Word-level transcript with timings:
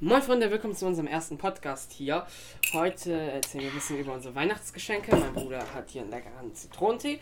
Moin 0.00 0.22
Freunde, 0.22 0.48
willkommen 0.48 0.76
zu 0.76 0.86
unserem 0.86 1.08
ersten 1.08 1.38
Podcast 1.38 1.90
hier. 1.90 2.24
Heute 2.72 3.12
erzählen 3.12 3.64
wir 3.64 3.70
ein 3.72 3.74
bisschen 3.74 3.98
über 3.98 4.12
unsere 4.12 4.32
Weihnachtsgeschenke. 4.32 5.16
Mein 5.16 5.32
Bruder 5.32 5.74
hat 5.74 5.90
hier 5.90 6.02
einen 6.02 6.12
leckeren 6.12 6.54
Zitronentee. 6.54 7.18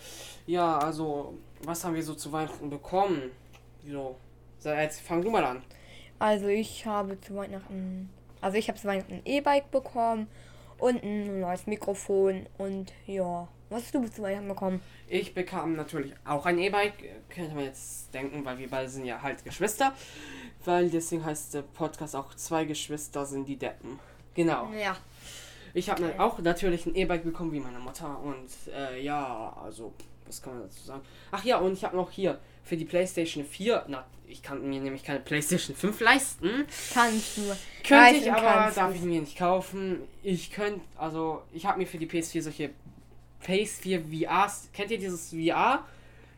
Ja, 0.47 0.77
also, 0.77 1.39
was 1.63 1.83
haben 1.83 1.95
wir 1.95 2.03
so 2.03 2.13
zu 2.13 2.33
Weihnachten 2.33 2.69
bekommen? 2.69 3.31
So, 3.89 4.19
jetzt 4.63 5.01
fang 5.01 5.23
du 5.23 5.31
mal 5.31 5.43
an. 5.43 5.63
Also 6.19 6.49
ich 6.49 6.85
habe 6.85 7.19
zu 7.19 7.35
Weihnachten, 7.35 8.11
also 8.43 8.59
ich 8.59 8.69
habe 8.69 8.79
zu 8.79 8.87
Weihnachten 8.87 9.15
ein 9.15 9.23
E-Bike 9.25 9.71
bekommen 9.71 10.29
und 10.77 11.03
ein 11.03 11.41
neues 11.41 11.67
Mikrofon 11.67 12.45
und 12.59 12.93
ja. 13.07 13.49
Was 13.69 13.83
hast 13.83 13.95
du 13.95 14.07
zu 14.09 14.23
Weihnachten 14.23 14.47
bekommen? 14.47 14.81
Ich 15.09 15.35
bekam 15.35 15.75
natürlich 15.75 16.13
auch 16.25 16.47
ein 16.47 16.59
E-Bike, 16.59 16.95
könnte 17.29 17.55
man 17.55 17.65
jetzt 17.65 18.15
denken, 18.15 18.45
weil 18.45 18.59
wir 18.59 18.71
beide 18.71 18.89
sind 18.89 19.05
ja 19.05 19.21
halt 19.21 19.45
Geschwister. 19.45 19.93
Weil 20.65 20.89
deswegen 20.89 21.25
heißt 21.25 21.55
der 21.55 21.63
Podcast 21.63 22.15
auch 22.15 22.35
zwei 22.35 22.65
Geschwister 22.65 23.27
sind 23.27 23.49
die 23.49 23.57
Deppen. 23.57 23.99
Genau. 24.35 24.71
Ja. 24.73 24.97
Ich 25.75 25.91
habe 25.91 26.05
okay. 26.05 26.19
auch 26.19 26.39
natürlich 26.39 26.87
ein 26.87 26.95
E-Bike 26.95 27.25
bekommen 27.25 27.53
wie 27.53 27.61
meine 27.61 27.79
Mutter 27.79 28.19
und 28.21 28.49
äh, 28.73 29.03
ja, 29.03 29.55
also 29.63 29.93
was 30.27 30.41
kann 30.41 30.55
man 30.55 30.63
dazu 30.63 30.85
sagen? 30.85 31.03
Ach 31.31 31.45
ja, 31.45 31.59
und 31.59 31.73
ich 31.73 31.85
habe 31.85 31.97
noch 31.97 32.11
hier 32.11 32.39
für 32.63 32.77
die 32.77 32.85
PlayStation 32.85 33.45
4, 33.45 33.85
na, 33.89 34.07
ich 34.27 34.43
kann 34.43 34.69
mir 34.69 34.81
nämlich 34.81 35.05
keine 35.05 35.21
PlayStation 35.21 35.77
5 35.77 36.01
leisten. 36.01 36.67
Kannst 36.95 37.37
du. 37.37 37.43
Könnte 37.87 38.17
ich, 38.17 38.33
aber 38.33 38.73
darf 38.75 38.95
ich 38.95 39.03
mir 39.03 39.21
nicht 39.21 39.37
kaufen. 39.37 40.03
Ich 40.23 40.51
könnte, 40.51 40.81
also 40.97 41.43
ich 41.53 41.67
habe 41.67 41.79
mir 41.79 41.87
für 41.87 41.99
die 41.99 42.09
PS4 42.09 42.43
solche 42.43 42.71
PS4 43.47 44.03
VRs, 44.03 44.69
kennt 44.73 44.91
ihr 44.91 44.99
dieses 44.99 45.31
VR? 45.31 45.85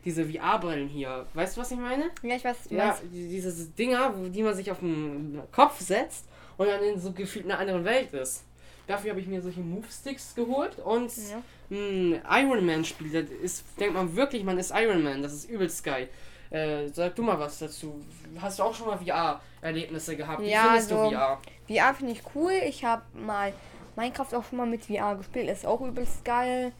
Diese 0.05 0.25
VR-Brillen 0.25 0.87
hier. 0.87 1.25
Weißt 1.33 1.57
du, 1.57 1.61
was 1.61 1.71
ich 1.71 1.77
meine? 1.77 2.05
Ja, 2.23 2.35
ich 2.35 2.43
weiß. 2.43 2.57
Ja, 2.69 2.97
diese 3.11 3.65
Dinger, 3.71 4.13
die 4.29 4.43
man 4.43 4.55
sich 4.55 4.71
auf 4.71 4.79
den 4.79 5.41
Kopf 5.51 5.79
setzt 5.81 6.25
und 6.57 6.67
dann 6.67 6.81
in 6.83 6.99
so 6.99 7.11
gefühlt 7.11 7.45
einer 7.45 7.59
anderen 7.59 7.83
Welt 7.83 8.13
ist. 8.13 8.43
Dafür 8.87 9.11
habe 9.11 9.19
ich 9.19 9.27
mir 9.27 9.41
solche 9.41 9.59
Move-Sticks 9.59 10.33
geholt 10.35 10.79
und 10.79 11.11
ja. 11.15 11.41
ein 11.69 12.21
Iron 12.27 12.65
Man-Spiel. 12.65 13.11
Das 13.11 13.29
ist, 13.29 13.63
denkt 13.79 13.93
man 13.93 14.15
wirklich, 14.15 14.43
man 14.43 14.57
ist 14.57 14.71
Iron 14.73 15.03
Man. 15.03 15.21
Das 15.21 15.33
ist 15.33 15.49
übelst 15.49 15.83
geil. 15.83 16.09
Äh, 16.49 16.87
sag 16.87 17.15
du 17.15 17.21
mal 17.21 17.37
was 17.37 17.59
dazu. 17.59 18.03
Hast 18.41 18.57
du 18.57 18.63
auch 18.63 18.73
schon 18.73 18.87
mal 18.87 18.97
VR-Erlebnisse 18.97 20.15
gehabt? 20.15 20.41
Wie 20.41 20.49
ja, 20.49 20.69
findest 20.69 20.89
so 20.89 21.03
du 21.03 21.11
VR? 21.11 21.39
VR 21.67 21.93
finde 21.93 22.13
ich 22.13 22.23
cool. 22.33 22.53
Ich 22.67 22.83
habe 22.83 23.03
mal 23.13 23.53
Minecraft 23.95 24.33
auch 24.33 24.43
schon 24.43 24.57
mal 24.57 24.65
mit 24.65 24.85
VR 24.85 25.15
gespielt. 25.15 25.49
Ist 25.49 25.65
auch 25.65 25.81
übelst 25.81 26.25
geil. 26.25 26.71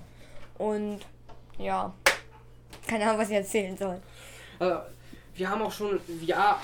Und 0.59 0.99
ja, 1.57 1.91
keine 2.85 3.05
Ahnung, 3.05 3.17
was 3.19 3.29
ich 3.29 3.35
erzählen 3.35 3.75
soll. 3.75 3.99
Äh, 4.59 4.75
wir 5.33 5.49
haben 5.49 5.61
auch 5.61 5.71
schon 5.71 5.99
VR 6.23 6.59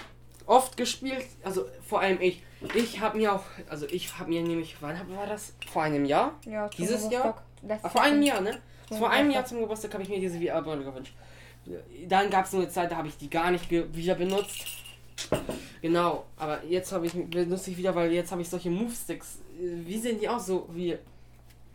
oft 0.46 0.78
gespielt. 0.78 1.26
Also 1.44 1.66
vor 1.88 2.02
allem 2.02 2.22
ich. 2.22 2.44
Ich 2.74 3.00
habe 3.00 3.18
mir 3.18 3.34
auch, 3.34 3.44
also 3.70 3.86
ich 3.88 4.18
habe 4.18 4.30
mir 4.30 4.42
nämlich, 4.42 4.76
wann 4.82 4.96
war 5.16 5.28
das? 5.28 5.54
Vor 5.72 5.84
einem 5.84 6.06
Jahr? 6.06 6.34
Ja, 6.46 6.68
dieses 6.70 7.10
Jahr? 7.12 7.44
Ah, 7.82 7.90
vor 7.90 8.02
einem 8.02 8.22
Jahr, 8.22 8.42
ne? 8.42 8.60
Vor 8.90 9.10
einem 9.10 9.32
Jahr 9.32 9.46
zum 9.46 9.60
Geburtstag 9.60 9.94
habe 9.94 10.04
ich 10.04 10.10
mir 10.10 10.20
diese 10.20 10.40
VR-Brille 10.40 10.84
gewünscht. 10.84 11.14
Dann 12.08 12.30
gab 12.30 12.46
es 12.46 12.54
nur 12.54 12.62
eine 12.62 12.72
Zeit, 12.72 12.92
da 12.92 12.98
habe 12.98 13.08
ich 13.08 13.18
die 13.18 13.30
gar 13.30 13.52
nicht 13.52 13.70
wieder 13.70 14.16
benutzt. 14.16 14.66
Genau, 15.82 16.26
aber 16.38 16.64
jetzt 16.64 16.92
habe 16.92 17.06
ich 17.06 17.14
benutze 17.14 17.72
ich 17.72 17.78
wieder, 17.78 17.94
weil 17.96 18.12
jetzt 18.12 18.32
habe 18.32 18.42
ich 18.42 18.50
solche 18.50 18.70
Move-Sticks. 18.70 19.40
Wie 19.60 19.98
sehen 20.00 20.20
die 20.20 20.28
aus? 20.28 20.48
So 20.48 20.68
wie. 20.72 20.98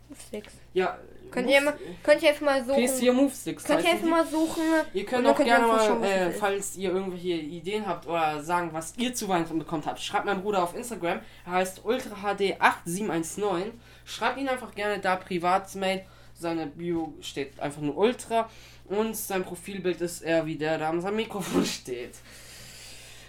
Move-Sticks? 0.08 0.52
Ja. 0.74 0.98
Könnt 1.30 1.48
ihr, 1.48 1.60
mal, 1.60 1.74
könnt 2.02 2.22
ihr 2.22 2.30
jetzt 2.30 2.42
mal 2.42 2.64
suchen? 2.64 2.82
PS4 2.82 3.12
Move-Sticks. 3.12 3.64
Könnt 3.64 3.84
ihr 3.84 3.90
jetzt 3.92 4.04
mal 4.04 4.26
suchen? 4.26 4.62
Ihr 4.92 5.04
könnt 5.06 5.26
auch 5.26 5.36
gerne 5.36 5.66
mal, 5.66 6.04
äh, 6.04 6.30
falls 6.30 6.76
ihr 6.76 6.90
irgendwelche 6.90 7.34
Ideen 7.34 7.86
habt 7.86 8.06
oder 8.06 8.42
sagen, 8.42 8.70
was 8.72 8.94
ihr 8.96 9.14
zu 9.14 9.28
Weihnachten 9.28 9.58
bekommen 9.58 9.84
habt, 9.86 10.00
schreibt 10.00 10.26
mein 10.26 10.42
Bruder 10.42 10.62
auf 10.62 10.74
Instagram. 10.74 11.20
Er 11.46 11.52
heißt 11.52 11.80
UltraHD8719. 11.80 13.72
Schreibt 14.04 14.38
ihn 14.38 14.48
einfach 14.48 14.74
gerne 14.74 14.98
da 14.98 15.16
Privatmail. 15.16 16.04
Seine 16.34 16.66
Bio 16.66 17.14
steht 17.20 17.60
einfach 17.60 17.82
nur 17.82 17.96
Ultra. 17.96 18.48
Und 18.86 19.16
sein 19.16 19.44
Profilbild 19.44 20.00
ist 20.00 20.22
eher 20.22 20.46
wie 20.46 20.56
der, 20.56 20.78
da 20.78 20.88
am 20.88 21.00
seinem 21.00 21.16
Mikrofon 21.16 21.64
steht. 21.66 22.16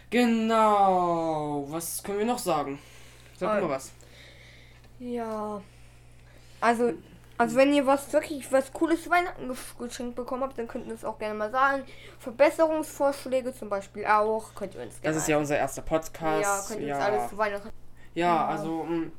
Genau. 0.09 1.65
Was 1.69 2.01
können 2.03 2.19
wir 2.19 2.25
noch 2.25 2.39
sagen? 2.39 2.79
Sag 3.37 3.57
äh, 3.57 3.61
mal 3.61 3.69
was. 3.69 3.91
Ja. 4.99 5.61
Also, 6.59 6.93
also 7.41 7.55
wenn 7.55 7.73
ihr 7.73 7.85
was 7.85 8.11
wirklich 8.13 8.51
was 8.51 8.71
Cooles 8.71 9.09
Weihnachten 9.09 9.51
geschenkt 9.79 10.15
bekommen 10.15 10.43
habt, 10.43 10.57
dann 10.57 10.67
könnt 10.67 10.87
ihr 10.87 10.93
es 10.93 11.03
auch 11.03 11.19
gerne 11.19 11.33
mal 11.33 11.51
sagen. 11.51 11.83
Verbesserungsvorschläge 12.19 13.53
zum 13.53 13.69
Beispiel 13.69 14.05
auch. 14.05 14.53
Könnt 14.55 14.75
ihr 14.75 14.81
uns 14.81 15.01
gerne. 15.01 15.15
Das 15.15 15.23
ist 15.23 15.27
ja 15.27 15.37
unser 15.37 15.57
erster 15.57 15.81
Podcast. 15.81 16.41
Ja, 16.41 16.63
könnt 16.67 16.81
ihr 16.81 16.87
ja. 16.87 16.95
uns 16.95 17.05
alles 17.05 17.29
zu 17.29 17.37
Weihnachten. 17.37 17.69
Ja, 18.13 18.27
ja. 18.27 18.47
also. 18.47 18.83
Mm, 18.83 19.11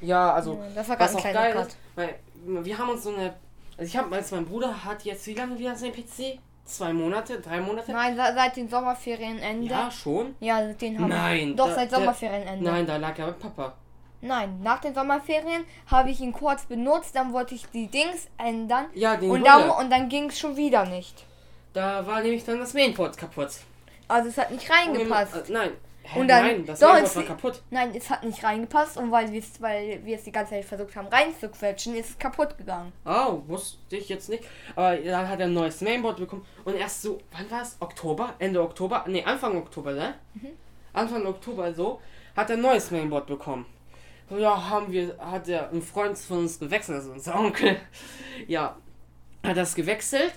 ja, 0.00 0.32
also. 0.32 0.54
Ja, 0.54 0.70
das 0.74 0.88
war 0.88 1.00
was 1.00 1.14
auch 1.16 1.22
geil 1.22 1.52
Cut. 1.52 1.66
ist, 1.68 1.76
weil 1.94 2.18
wir 2.44 2.78
haben 2.78 2.90
uns 2.90 3.02
so 3.02 3.14
eine 3.14 3.34
also 3.76 3.88
ich 3.88 3.96
habe, 3.96 4.14
als 4.14 4.30
mein 4.30 4.44
Bruder 4.44 4.84
hat 4.84 5.04
jetzt 5.04 5.26
wie 5.26 5.34
lange 5.34 5.58
wieder 5.58 5.74
sein 5.74 5.92
PC? 5.92 6.38
Zwei 6.64 6.92
Monate, 6.92 7.40
drei 7.40 7.60
Monate? 7.60 7.92
Nein, 7.92 8.16
seit 8.16 8.56
den 8.56 8.68
Sommerferienende. 8.68 9.66
Ja, 9.66 9.90
schon? 9.90 10.34
Ja, 10.40 10.62
den 10.62 10.98
haben 10.98 11.08
Nein. 11.08 11.56
Doch, 11.56 11.68
da, 11.68 11.74
seit 11.74 11.90
Sommerferienende. 11.90 12.64
Nein, 12.64 12.86
da 12.86 12.96
lag 12.96 13.18
er 13.18 13.26
mit 13.26 13.38
Papa. 13.38 13.74
Nein, 14.24 14.60
nach 14.62 14.80
den 14.80 14.94
Sommerferien 14.94 15.64
habe 15.86 16.10
ich 16.10 16.18
ihn 16.20 16.32
kurz 16.32 16.64
benutzt, 16.64 17.14
dann 17.14 17.34
wollte 17.34 17.54
ich 17.54 17.66
die 17.66 17.88
Dings 17.88 18.26
ändern. 18.38 18.86
Ja, 18.94 19.16
den 19.16 19.30
und 19.30 19.46
dann, 19.46 19.68
und 19.68 19.90
dann 19.90 20.08
ging 20.08 20.30
es 20.30 20.38
schon 20.38 20.56
wieder 20.56 20.86
nicht. 20.86 21.26
Da 21.74 22.06
war 22.06 22.22
nämlich 22.22 22.42
dann 22.42 22.58
das 22.58 22.72
Mainport 22.72 23.18
kaputt. 23.18 23.50
Also 24.08 24.30
es 24.30 24.38
hat 24.38 24.50
nicht 24.50 24.70
reingepasst. 24.70 25.34
Und, 25.34 25.50
äh, 25.50 25.52
nein, 25.52 25.72
Hä, 26.04 26.20
und 26.20 26.28
dann, 26.28 26.46
nein, 26.46 26.64
das 26.64 26.80
doch, 26.80 27.16
war 27.16 27.22
kaputt. 27.22 27.62
Nein, 27.68 27.92
es 27.94 28.08
hat 28.08 28.24
nicht 28.24 28.42
reingepasst 28.42 28.96
und 28.96 29.10
weil 29.10 29.30
wir 29.30 29.40
es 29.40 29.60
weil 29.60 30.00
wir 30.04 30.16
es 30.16 30.24
die 30.24 30.32
ganze 30.32 30.52
Zeit 30.52 30.64
versucht 30.64 30.96
haben 30.96 31.08
reinzuquetschen, 31.08 31.94
ist 31.94 32.10
es 32.10 32.18
kaputt 32.18 32.56
gegangen. 32.56 32.92
Oh, 33.04 33.42
wusste 33.46 33.96
ich 33.96 34.08
jetzt 34.08 34.30
nicht. 34.30 34.44
Aber 34.74 34.96
dann 34.96 35.28
hat 35.28 35.40
er 35.40 35.46
ein 35.46 35.54
neues 35.54 35.82
Mainboard 35.82 36.16
bekommen 36.16 36.46
und 36.64 36.76
erst 36.76 37.02
so, 37.02 37.18
wann 37.32 37.50
war 37.50 37.60
es? 37.60 37.76
Oktober? 37.80 38.34
Ende 38.38 38.62
Oktober? 38.62 39.04
Ne, 39.06 39.22
Anfang 39.26 39.54
Oktober, 39.58 39.92
ne? 39.92 40.14
Mhm. 40.32 40.48
Anfang 40.94 41.26
Oktober 41.26 41.74
so, 41.74 42.00
hat 42.34 42.48
er 42.48 42.56
ein 42.56 42.62
neues 42.62 42.90
Mainboard 42.90 43.26
bekommen. 43.26 43.66
Ja, 44.30 44.70
haben 44.70 44.90
wir, 44.90 45.16
hat 45.18 45.48
er 45.48 45.70
ein 45.70 45.82
Freund 45.82 46.16
von 46.18 46.38
uns 46.38 46.58
gewechselt, 46.58 46.98
also 46.98 47.12
unser 47.12 47.38
Onkel. 47.38 47.80
Ja, 48.46 48.76
hat 49.42 49.56
das 49.56 49.74
gewechselt 49.74 50.32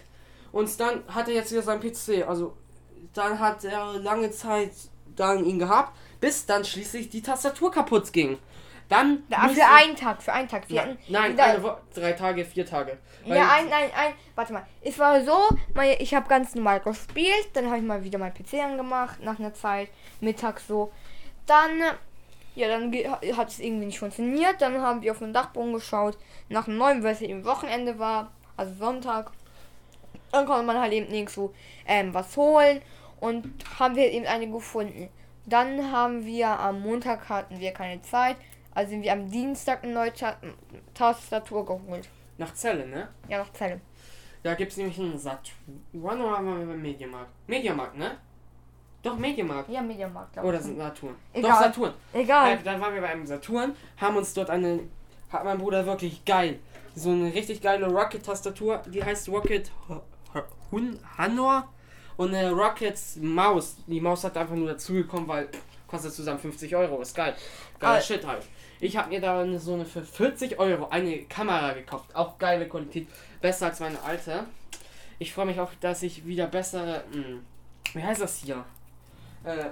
und 0.52 0.80
dann 0.80 1.04
hat 1.08 1.28
er 1.28 1.36
jetzt 1.36 1.52
wieder 1.52 1.62
sein 1.62 1.80
PC. 1.80 2.28
Also, 2.28 2.58
dann 3.14 3.40
hat 3.40 3.64
er 3.64 3.94
lange 4.00 4.32
Zeit 4.32 4.72
dann 5.16 5.46
ihn 5.46 5.60
gehabt, 5.60 5.98
bis 6.20 6.46
dann 6.46 6.64
schließlich 6.64 7.10
die 7.10 7.22
Tastatur 7.22 7.72
kaputt 7.72 8.12
ging. 8.14 8.38
Dann. 8.90 9.24
Ja, 9.30 9.50
für 9.50 9.66
einen 9.66 9.96
Tag, 9.96 10.22
für 10.24 10.32
einen 10.32 10.48
Tag. 10.48 10.70
Wir 10.70 10.98
nein, 11.10 11.36
nein 11.36 11.40
eine 11.40 11.64
Woche, 11.64 11.82
drei 11.94 12.14
Tage, 12.14 12.46
vier 12.46 12.66
Tage. 12.66 12.98
Ja, 13.26 13.52
ein, 13.52 13.70
nein, 13.70 13.90
ein, 13.94 14.14
warte 14.36 14.54
mal. 14.54 14.66
Es 14.82 14.98
war 14.98 15.24
so, 15.26 15.50
ich 16.00 16.16
habe 16.16 16.30
ganz 16.30 16.56
normal 16.56 16.80
gespielt, 16.80 17.50
dann 17.54 17.66
habe 17.68 17.78
ich 17.78 17.84
mal 17.84 18.04
wieder 18.04 18.18
mein 18.18 18.34
PC 18.34 18.54
angemacht, 18.64 19.22
nach 19.22 19.40
einer 19.40 19.54
Zeit, 19.54 19.90
mittags 20.22 20.68
so. 20.68 20.94
Dann, 21.46 21.82
ja, 22.58 22.68
dann 22.68 22.92
hat 23.38 23.50
es 23.50 23.60
irgendwie 23.60 23.86
nicht 23.86 24.00
funktioniert. 24.00 24.62
Dann 24.62 24.82
haben 24.82 25.02
wir 25.02 25.12
auf 25.12 25.20
den 25.20 25.34
Dachboden 25.34 25.74
geschaut, 25.74 26.18
nach 26.50 26.68
einem 26.68 26.78
neuen, 26.78 27.04
weil 27.04 27.14
es 27.14 27.22
eben 27.22 27.46
Wochenende 27.46 28.00
war, 28.00 28.32
also 28.56 28.74
Sonntag. 28.74 29.32
Dann 30.32 30.46
konnte 30.46 30.66
man 30.66 30.80
halt 30.80 30.92
eben 30.92 31.08
nirgendwo 31.10 31.54
ähm, 31.86 32.14
was 32.14 32.36
holen 32.36 32.82
und 33.20 33.48
haben 33.80 33.96
wir 33.96 34.12
eben 34.12 34.26
eine 34.26 34.50
gefunden. 34.50 35.10
Dann 35.46 35.92
haben 35.92 36.26
wir 36.26 36.48
am 36.48 36.82
Montag 36.82 37.30
hatten 37.30 37.60
wir 37.60 37.72
keine 37.72 38.02
Zeit, 38.02 38.36
also 38.74 38.90
sind 38.90 39.04
wir 39.04 39.14
am 39.14 39.30
Dienstag 39.32 39.84
eine 39.84 39.94
neue 39.94 40.12
Tastatur 40.94 41.66
geholt. 41.66 42.10
Nach 42.38 42.54
Celle, 42.54 42.86
ne? 42.88 43.08
Ja, 43.30 43.38
nach 43.38 43.54
Celle. 43.54 43.80
Da 44.44 44.56
gibt 44.56 44.72
es 44.72 44.78
nämlich 44.78 45.00
einen 45.00 45.18
Saturn 45.18 45.54
oder 45.94 46.38
haben 46.38 46.60
wir 46.60 46.66
beim 46.66 46.82
Mediamarkt? 46.82 47.32
Mediamarkt, 47.48 47.98
ne? 47.98 48.18
Doch, 49.08 49.18
Mediamarkt. 49.18 49.70
Ja, 49.70 49.82
Mediamarkt. 49.82 50.38
Oder 50.38 50.62
Saturn. 50.62 51.16
Egal. 51.34 51.52
Doch, 51.52 51.60
Saturn. 51.60 51.94
Egal. 52.14 52.54
Äh, 52.54 52.58
dann 52.64 52.82
waren 52.82 52.94
wir 52.94 53.02
bei 53.02 53.10
einem 53.10 53.26
Saturn, 53.26 53.76
haben 53.98 54.18
uns 54.18 54.34
dort 54.34 54.50
eine, 54.50 54.82
hat 55.32 55.44
mein 55.44 55.58
Bruder 55.58 55.86
wirklich 55.86 56.24
geil, 56.26 56.60
so 56.96 57.12
eine 57.12 57.34
richtig 57.34 57.62
geile 57.62 57.88
Rocket-Tastatur, 57.88 58.82
die 58.88 59.04
heißt 59.04 59.30
Rocket 59.30 59.72
Hanor 61.18 61.68
und 62.18 62.34
eine 62.34 62.52
Rockets 62.52 63.18
Maus. 63.18 63.78
Die 63.88 64.02
Maus 64.02 64.24
hat 64.24 64.36
einfach 64.36 64.56
nur 64.56 64.68
dazugekommen, 64.68 65.28
weil 65.28 65.48
kostet 65.88 66.14
zusammen 66.14 66.40
50 66.40 66.76
Euro. 66.76 67.02
Ist 67.02 67.16
geil. 67.16 67.36
Geiler 67.80 67.98
ah. 67.98 68.02
Shit 68.02 68.26
halt. 68.26 68.44
Ich 68.80 68.96
habe 68.98 69.10
mir 69.10 69.22
da 69.22 69.42
eine, 69.42 69.60
so 69.60 69.74
eine 69.74 69.86
für 69.86 70.04
40 70.04 70.60
Euro 70.60 70.90
eine 70.90 71.24
Kamera 71.24 71.74
gekauft. 71.74 72.16
Auch 72.16 72.38
geile 72.38 72.68
Qualität. 72.68 73.08
Besser 73.42 73.68
als 73.68 73.80
meine 73.80 74.02
alte. 74.04 74.46
Ich 75.20 75.34
freue 75.34 75.46
mich 75.46 75.60
auch, 75.60 75.72
dass 75.80 76.04
ich 76.04 76.26
wieder 76.26 76.48
bessere. 76.48 77.04
Mh, 77.12 77.24
hm, 77.24 77.46
wie 77.94 78.04
heißt 78.04 78.22
das 78.22 78.38
hier? 78.38 78.66
Äh, 79.48 79.70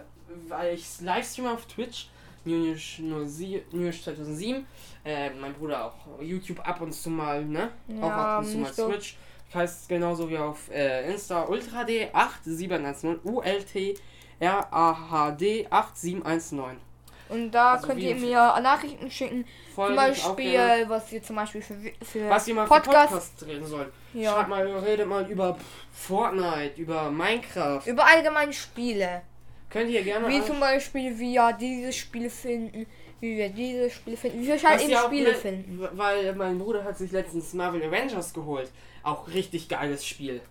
weil 0.48 0.76
ich 0.76 1.02
Livestream 1.02 1.48
auf 1.48 1.66
Twitch. 1.66 2.10
News 2.46 4.04
2007. 4.04 4.68
Äh, 5.04 5.32
mein 5.32 5.54
Bruder 5.54 5.86
auch 5.86 6.22
YouTube 6.22 6.60
ab 6.60 6.80
und 6.82 6.94
zu 6.94 7.10
mal, 7.10 7.44
ne? 7.44 7.72
Ja, 7.88 8.04
auch 8.04 8.12
ab 8.12 8.40
und 8.40 8.46
zu 8.52 8.58
mal 8.60 8.72
so. 8.74 8.88
Twitch 8.88 9.18
heißt 9.54 9.90
genauso 9.90 10.30
wie 10.30 10.38
auf 10.38 10.70
äh, 10.72 11.12
Insta 11.12 11.46
UltraD8710 11.46 13.24
ULT 13.24 14.00
RAHD 14.42 15.68
8719. 15.72 16.80
Und 17.28 17.52
da 17.52 17.74
Also 17.74 17.88
könnt 17.88 18.02
ihr 18.02 18.16
mir 18.16 18.60
Nachrichten 18.62 19.10
schicken. 19.10 19.46
Folgen 19.74 19.96
Zum 19.96 20.06
Beispiel, 20.06 20.86
was 20.88 21.12
ihr 21.12 21.24
zum 21.24 21.36
Beispiel 21.38 21.62
für, 21.62 21.76
für 22.04 22.30
was 22.30 22.48
ihr 22.48 22.54
mal 22.54 22.68
Podcast, 22.68 22.86
für 22.86 22.92
Podcasts 22.92 23.46
reden 23.48 23.66
sollt. 23.66 23.92
Ja. 24.14 24.34
Schreibt 24.34 24.50
mal, 24.50 24.68
redet 24.78 25.08
mal 25.08 25.28
über 25.30 25.58
Fortnite, 25.92 26.80
über 26.80 27.10
Minecraft. 27.10 27.82
über 27.88 28.06
allgemeine 28.06 28.54
Spiele. 28.54 29.24
Könnt 29.70 29.90
ihr 29.90 30.04
gerne 30.04 30.28
Wie 30.30 30.44
zum 30.44 30.60
Beispiel, 30.60 31.18
wie 31.20 31.34
ja 31.34 31.52
dieses 31.52 31.96
Spiel 31.96 32.30
finden, 32.30 32.86
wie 33.20 33.38
wir 33.38 33.50
dieses 33.50 33.94
Spiel 33.94 34.16
finden, 34.16 34.42
wie 34.42 34.48
wir 34.48 34.62
halt 34.64 34.82
eben 34.82 34.98
Spiele 34.98 35.30
le- 35.32 35.36
finden. 35.36 35.88
Weil 35.94 36.34
mein 36.36 36.58
Bruder 36.60 36.84
hat 36.84 36.98
sich 36.98 37.12
letztens 37.12 37.54
Marvel 37.54 37.84
Avengers 37.84 38.34
geholt. 38.34 38.70
Auch 39.04 39.28
richtig 39.28 39.68
geiles 39.68 40.06
Spiel. 40.06 40.42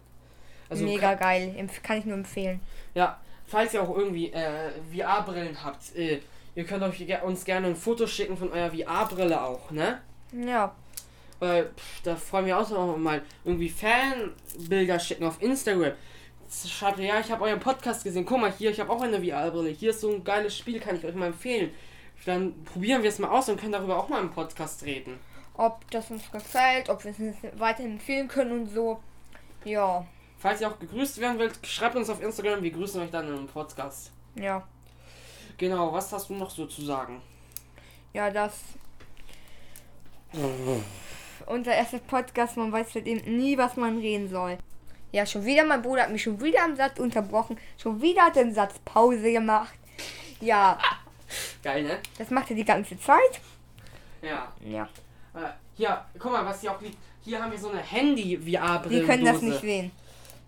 Also 0.69 0.85
Mega 0.85 1.15
geil, 1.15 1.55
empf- 1.59 1.83
kann 1.83 1.99
ich 1.99 2.05
nur 2.05 2.17
empfehlen. 2.17 2.61
Ja, 2.95 3.21
falls 3.47 3.75
ihr 3.75 3.83
auch 3.83 3.97
irgendwie 3.97 4.33
äh, 4.33 4.71
VR-Brillen 4.95 5.63
habt, 5.63 5.95
äh, 5.97 6.21
ihr 6.55 6.65
könnt 6.65 6.83
euch 6.83 7.05
uns 7.23 7.45
gerne 7.45 7.69
ein 7.69 7.77
Foto 7.77 8.07
schicken 8.07 8.37
von 8.37 8.51
eurer 8.53 8.71
VR-Brille 8.71 9.43
auch, 9.43 9.71
ne? 9.71 10.01
Ja, 10.33 10.75
Weil 11.39 11.67
pff, 11.77 12.03
da 12.03 12.17
freuen 12.17 12.47
wir 12.47 12.57
uns 12.59 12.73
auch 12.73 12.97
mal 12.97 13.23
irgendwie 13.45 13.69
Fanbilder 13.69 14.99
schicken 14.99 15.25
auf 15.25 15.41
Instagram. 15.43 15.93
Schreibt 16.51 16.99
ja, 16.99 17.21
ich 17.21 17.31
habe 17.31 17.45
euren 17.45 17.61
Podcast 17.61 18.05
gesehen. 18.05 18.25
Guck 18.27 18.41
mal 18.41 18.53
hier, 18.53 18.71
ich 18.71 18.81
habe 18.81 18.91
auch 18.93 19.01
eine 19.03 19.19
VR-Brille. 19.25 19.71
Hier 19.71 19.91
ist 19.91 20.01
so 20.01 20.11
ein 20.13 20.25
geiles 20.25 20.57
Spiel, 20.57 20.79
kann 20.81 20.97
ich 20.97 21.05
euch 21.05 21.15
mal 21.15 21.27
empfehlen. 21.27 21.73
Dann 22.27 22.65
probieren 22.65 23.03
wir 23.03 23.09
es 23.11 23.19
mal 23.19 23.29
aus 23.31 23.49
und 23.49 23.61
können 23.61 23.73
darüber 23.73 23.99
auch 23.99 24.09
mal 24.09 24.21
im 24.21 24.31
Podcast 24.31 24.85
reden. 24.85 25.19
ob 25.55 25.89
das 25.91 26.11
uns 26.11 26.31
gefällt, 26.31 26.89
ob 26.89 27.05
wir 27.05 27.11
es 27.13 27.19
weiterhin 27.61 27.93
empfehlen 27.93 28.29
können 28.29 28.53
und 28.53 28.67
so. 28.69 29.01
Ja, 29.65 30.07
Falls 30.39 30.61
ihr 30.61 30.69
auch 30.69 30.79
gegrüßt 30.79 31.21
werden 31.21 31.39
wollt, 31.39 31.59
schreibt 31.67 31.97
uns 31.97 32.11
auf 32.11 32.23
Instagram. 32.23 32.63
Wir 32.63 32.71
grüßen 32.71 33.01
euch 33.01 33.11
dann 33.11 33.29
im 33.35 33.47
Podcast. 33.47 34.11
ja, 34.35 34.67
Genau, 35.57 35.93
was 35.93 36.13
hast 36.13 36.29
du 36.29 36.35
noch 36.35 36.51
so 36.51 36.67
zu 36.67 36.83
sagen? 36.83 37.23
ja, 38.13 38.31
das. 38.31 38.61
Unser 41.47 41.75
erster 41.75 41.99
Podcast, 41.99 42.57
man 42.57 42.73
weiß 42.73 42.95
halt 42.95 43.07
eben 43.07 43.37
nie, 43.37 43.57
was 43.57 43.77
man 43.77 43.99
reden 43.99 44.29
soll. 44.29 44.59
Ja, 45.15 45.25
schon 45.25 45.45
wieder, 45.45 45.65
mein 45.65 45.81
Bruder 45.81 46.03
hat 46.03 46.11
mich 46.11 46.25
schon 46.25 46.41
wieder 46.41 46.65
am 46.65 46.75
Satz 46.75 46.99
unterbrochen. 46.99 47.57
Schon 47.81 48.03
wieder 48.03 48.23
hat 48.23 48.35
den 48.35 48.53
Satz 48.53 48.75
Pause 48.85 49.31
gemacht. 49.31 49.73
Ja, 50.41 50.77
Geil, 51.63 51.85
ne? 51.85 51.99
das 52.19 52.31
macht 52.31 52.51
er 52.51 52.57
die 52.57 52.65
ganze 52.65 52.99
Zeit. 52.99 53.41
Ja. 54.23 54.53
Ja, 54.65 54.89
Äh, 55.33 55.51
hier, 55.77 56.05
guck 56.19 56.33
mal, 56.33 56.45
was 56.45 56.61
hier 56.63 56.73
auch 56.73 56.81
liegt. 56.81 56.99
Hier 57.23 57.41
haben 57.41 57.53
wir 57.53 57.59
so 57.61 57.71
eine 57.71 57.81
Handy-VR-Brillendose. 57.81 58.89
die 59.01 59.07
können 59.07 59.25
das 59.25 59.41
nicht 59.41 59.61
sehen. 59.61 59.93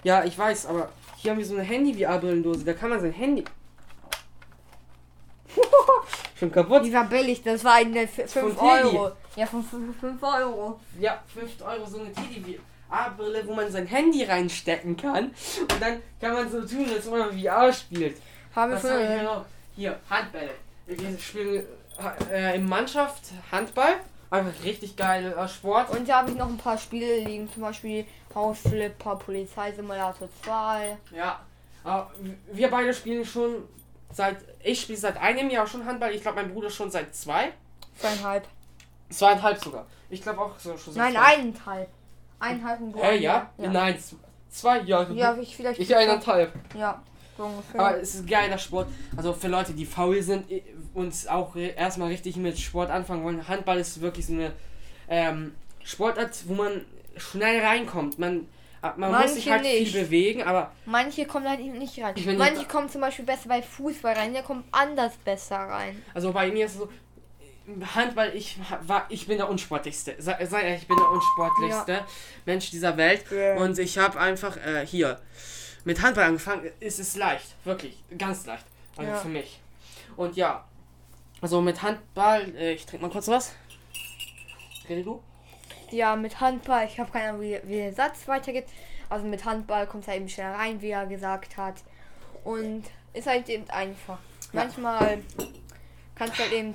Ja, 0.03 0.25
ich 0.25 0.37
weiß, 0.37 0.67
aber 0.67 0.89
hier 1.17 1.31
haben 1.31 1.39
wir 1.39 1.47
so 1.47 1.55
eine 1.55 1.63
Handy-VR-Brillendose. 1.63 2.65
Da 2.65 2.73
kann 2.73 2.91
man 2.91 3.01
sein 3.01 3.13
Handy. 3.13 3.45
Schon 6.41 6.51
kaputt. 6.51 6.85
Die 6.85 6.93
war 6.93 7.05
billig, 7.05 7.41
das 7.41 7.63
war 7.63 7.75
eine 7.75 8.09
5 8.09 8.33
Von 8.33 8.57
Teddy. 8.57 8.97
Euro. 8.97 9.13
Ja, 9.37 9.47
von 9.47 9.63
5 9.63 10.21
Euro. 10.21 10.81
Ja, 10.99 11.23
5 11.33 11.63
Euro 11.63 11.87
so 11.87 12.01
eine 12.01 12.11
Handy-VR-Brille, 12.91 13.47
wo 13.47 13.55
man 13.55 13.71
sein 13.71 13.87
Handy 13.87 14.25
reinstecken 14.25 14.97
kann. 14.97 15.27
Und 15.61 15.81
dann 15.81 16.03
kann 16.21 16.33
man 16.33 16.51
so 16.51 16.61
tun, 16.63 16.87
als 16.93 17.07
ob 17.07 17.15
man 17.19 17.39
VR 17.39 17.73
spielt. 17.73 18.17
Haben 18.55 18.73
wir 18.73 18.77
Was 18.77 18.85
haben 18.91 18.99
wir 19.01 19.09
hier 19.09 19.19
für. 19.19 19.25
noch? 19.25 19.45
Hier, 19.77 20.01
Handbälle. 20.09 20.51
Wir 20.87 21.19
spielen 21.19 21.65
äh, 22.31 22.57
in 22.57 22.69
Mannschaft 22.69 23.23
Handball. 23.51 23.97
Einfach 24.31 24.65
richtig 24.65 24.97
geiler 24.97 25.47
Sport. 25.49 25.91
Und 25.91 26.09
da 26.09 26.19
habe 26.19 26.31
ich 26.31 26.37
noch 26.37 26.49
ein 26.49 26.57
paar 26.59 26.79
Spiele 26.79 27.19
liegen, 27.21 27.51
zum 27.53 27.63
Beispiel 27.63 28.07
Hausflipper, 28.35 29.17
Polizeisimulator 29.17 30.29
2. 30.43 30.97
Ja, 31.15 31.41
aber 31.85 32.11
wir 32.53 32.69
beide 32.71 32.93
spielen 32.93 33.25
schon 33.25 33.63
seit. 34.13 34.37
Ich 34.65 34.81
spiele 34.81 34.99
seit 34.99 35.17
einem 35.19 35.49
Jahr 35.51 35.67
schon 35.67 35.85
Handball. 35.87 36.13
Ich 36.13 36.23
glaube, 36.23 36.43
mein 36.43 36.53
Bruder 36.53 36.71
schon 36.71 36.91
seit 36.91 37.15
zwei. 37.15 37.53
Zweieinhalb. 37.99 38.49
Zweieinhalb 39.11 39.63
sogar. 39.63 39.87
Ich 40.11 40.23
glaube 40.23 40.41
auch 40.41 40.59
so 40.59 40.77
schon 40.77 40.95
seit 40.95 41.05
Nein, 41.05 41.13
zwei. 41.15 41.35
eineinhalb. 41.37 41.89
Eineinhalb 42.39 42.81
und 42.81 43.01
ein 43.01 43.23
ja? 43.23 43.51
Jahr. 43.59 43.71
Nein, 43.73 43.97
zwei 44.51 44.81
Jahre. 44.81 45.15
Ja, 45.15 45.37
ich 45.37 45.57
vielleicht. 45.57 45.81
ich 45.81 45.95
eineinhalb. 45.95 46.53
Ja, 46.75 47.03
so 47.37 47.45
ungefähr. 47.45 47.81
Aber 47.81 48.01
es 48.01 48.15
ist 48.15 48.21
ein 48.23 48.27
geiler 48.27 48.59
Sport. 48.59 48.89
Also 49.17 49.33
für 49.33 49.49
Leute, 49.49 49.73
die 49.73 49.87
faul 49.87 50.23
sind 50.23 50.47
und 50.95 51.15
auch 51.29 51.57
erstmal 51.57 52.09
richtig 52.09 52.37
mit 52.37 52.59
Sport 52.59 52.91
anfangen 52.91 53.25
wollen. 53.25 53.47
Handball 53.49 53.79
ist 53.79 54.01
wirklich 54.01 54.27
so 54.27 54.35
eine 54.35 54.53
ähm, 55.09 55.55
Sportart, 55.85 56.37
wo 56.47 56.55
man 56.55 56.85
schnell 57.17 57.65
reinkommt. 57.65 58.19
Man, 58.19 58.47
äh, 58.83 58.89
man 58.97 59.13
muss 59.13 59.35
sich 59.35 59.47
Manche 59.47 59.51
halt 59.51 59.63
nicht. 59.63 59.93
viel 59.93 60.05
bewegen, 60.05 60.43
aber 60.43 60.73
Manche 60.85 61.27
kommen 61.27 61.49
halt 61.49 61.61
eben 61.61 61.79
nicht 61.79 61.99
rein. 62.03 62.15
Manche 62.37 62.65
kommen 62.67 62.89
zum 62.89 63.01
Beispiel 63.01 63.25
besser 63.25 63.49
bei 63.49 63.63
Fußball 63.63 64.15
rein, 64.15 64.33
der 64.33 64.43
kommt 64.43 64.65
anders 64.73 65.17
besser 65.25 65.57
rein. 65.57 66.03
Also 66.15 66.33
bei 66.33 66.51
mir 66.51 66.67
ist 66.67 66.73
es 66.73 66.79
so, 66.79 66.89
Handball, 67.95 68.35
ich 68.35 68.59
war, 68.83 69.07
ich 69.09 69.27
bin 69.27 69.39
der 69.39 69.49
unsportlichste. 69.49 70.15
Sei, 70.19 70.45
sei 70.47 70.77
ich 70.77 70.87
bin 70.87 70.97
der 70.97 71.09
unsportlichste 71.09 72.05
Mensch 72.45 72.71
dieser 72.71 72.97
Welt. 72.97 73.25
Ja. 73.31 73.57
Und 73.57 73.79
ich 73.79 73.99
habe 73.99 74.19
einfach 74.21 74.57
äh, 74.57 74.87
hier 74.87 75.21
mit 75.85 76.01
Handball 76.03 76.25
angefangen. 76.25 76.71
Es 76.81 76.99
ist 76.99 77.17
leicht, 77.17 77.55
wirklich, 77.65 77.97
ganz 78.17 78.47
leicht. 78.47 78.65
Also 78.97 79.11
Ja. 79.11 79.17
für 79.19 79.29
mich. 79.29 79.61
Und 80.17 80.37
ja, 80.37 80.65
also 81.41 81.61
mit 81.61 81.83
Handball, 81.83 82.55
äh, 82.57 82.73
ich 82.73 82.87
trinke 82.87 83.05
mal 83.05 83.13
kurz 83.13 83.29
was. 83.29 83.53
Rede 84.89 85.03
du? 85.03 85.23
Ja, 85.91 86.17
mit 86.17 86.41
Handball, 86.41 86.87
ich 86.87 86.99
habe 86.99 87.11
keine 87.11 87.31
Ahnung, 87.31 87.43
wie, 87.43 87.61
wie 87.65 87.77
der 87.77 87.93
Satz 87.93 88.27
weitergeht. 88.27 88.67
Also 89.09 89.27
mit 89.27 89.45
Handball 89.45 89.87
kommt 89.87 90.09
er 90.09 90.17
eben 90.17 90.29
schnell 90.29 90.53
rein, 90.53 90.81
wie 90.81 90.91
er 90.91 91.07
gesagt 91.07 91.57
hat. 91.57 91.77
Und 92.45 92.85
ist 93.13 93.27
halt 93.27 93.49
eben 93.49 93.69
einfach. 93.71 94.19
Ja. 94.53 94.65
Manchmal 94.65 95.19
kannst 96.15 96.39
du 96.39 96.43
halt 96.43 96.53
eben. 96.53 96.75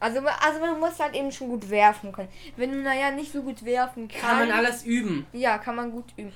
Also, 0.00 0.20
also 0.20 0.60
man 0.60 0.78
muss 0.80 0.98
halt 0.98 1.14
eben 1.14 1.30
schon 1.32 1.48
gut 1.48 1.68
werfen 1.70 2.12
können. 2.12 2.28
Wenn 2.56 2.72
du 2.72 2.78
naja 2.82 3.10
nicht 3.10 3.32
so 3.32 3.42
gut 3.42 3.64
werfen 3.64 4.08
kannst. 4.08 4.24
Kann 4.26 4.38
man 4.48 4.50
alles 4.50 4.82
üben. 4.84 5.26
Ja, 5.32 5.58
kann 5.58 5.76
man 5.76 5.90
gut 5.90 6.06
üben. 6.16 6.32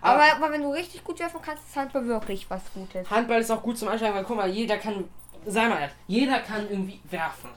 Aber- 0.00 0.22
Aber, 0.22 0.36
aber 0.44 0.52
wenn 0.52 0.62
du 0.62 0.70
richtig 0.70 1.02
gut 1.02 1.18
werfen 1.18 1.40
kannst, 1.42 1.66
ist 1.68 1.76
Handball 1.76 2.06
wirklich 2.06 2.46
was 2.50 2.60
Gutes. 2.74 3.08
Handball 3.10 3.40
ist 3.40 3.50
auch 3.50 3.62
gut 3.62 3.78
zum 3.78 3.88
Einsteigen, 3.88 4.14
weil 4.14 4.24
guck 4.24 4.36
mal, 4.36 4.48
jeder 4.48 4.76
kann, 4.78 5.04
sei 5.46 5.68
mal 5.68 5.90
jeder 6.06 6.40
kann 6.40 6.68
irgendwie 6.68 7.00
werfen. 7.10 7.50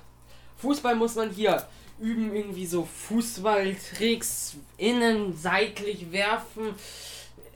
Fußball 0.57 0.95
muss 0.95 1.15
man 1.15 1.29
hier 1.29 1.65
üben, 1.99 2.33
irgendwie 2.33 2.65
so 2.65 2.85
Fußballtricks 2.85 4.55
innen, 4.77 5.35
seitlich 5.35 6.11
werfen. 6.11 6.75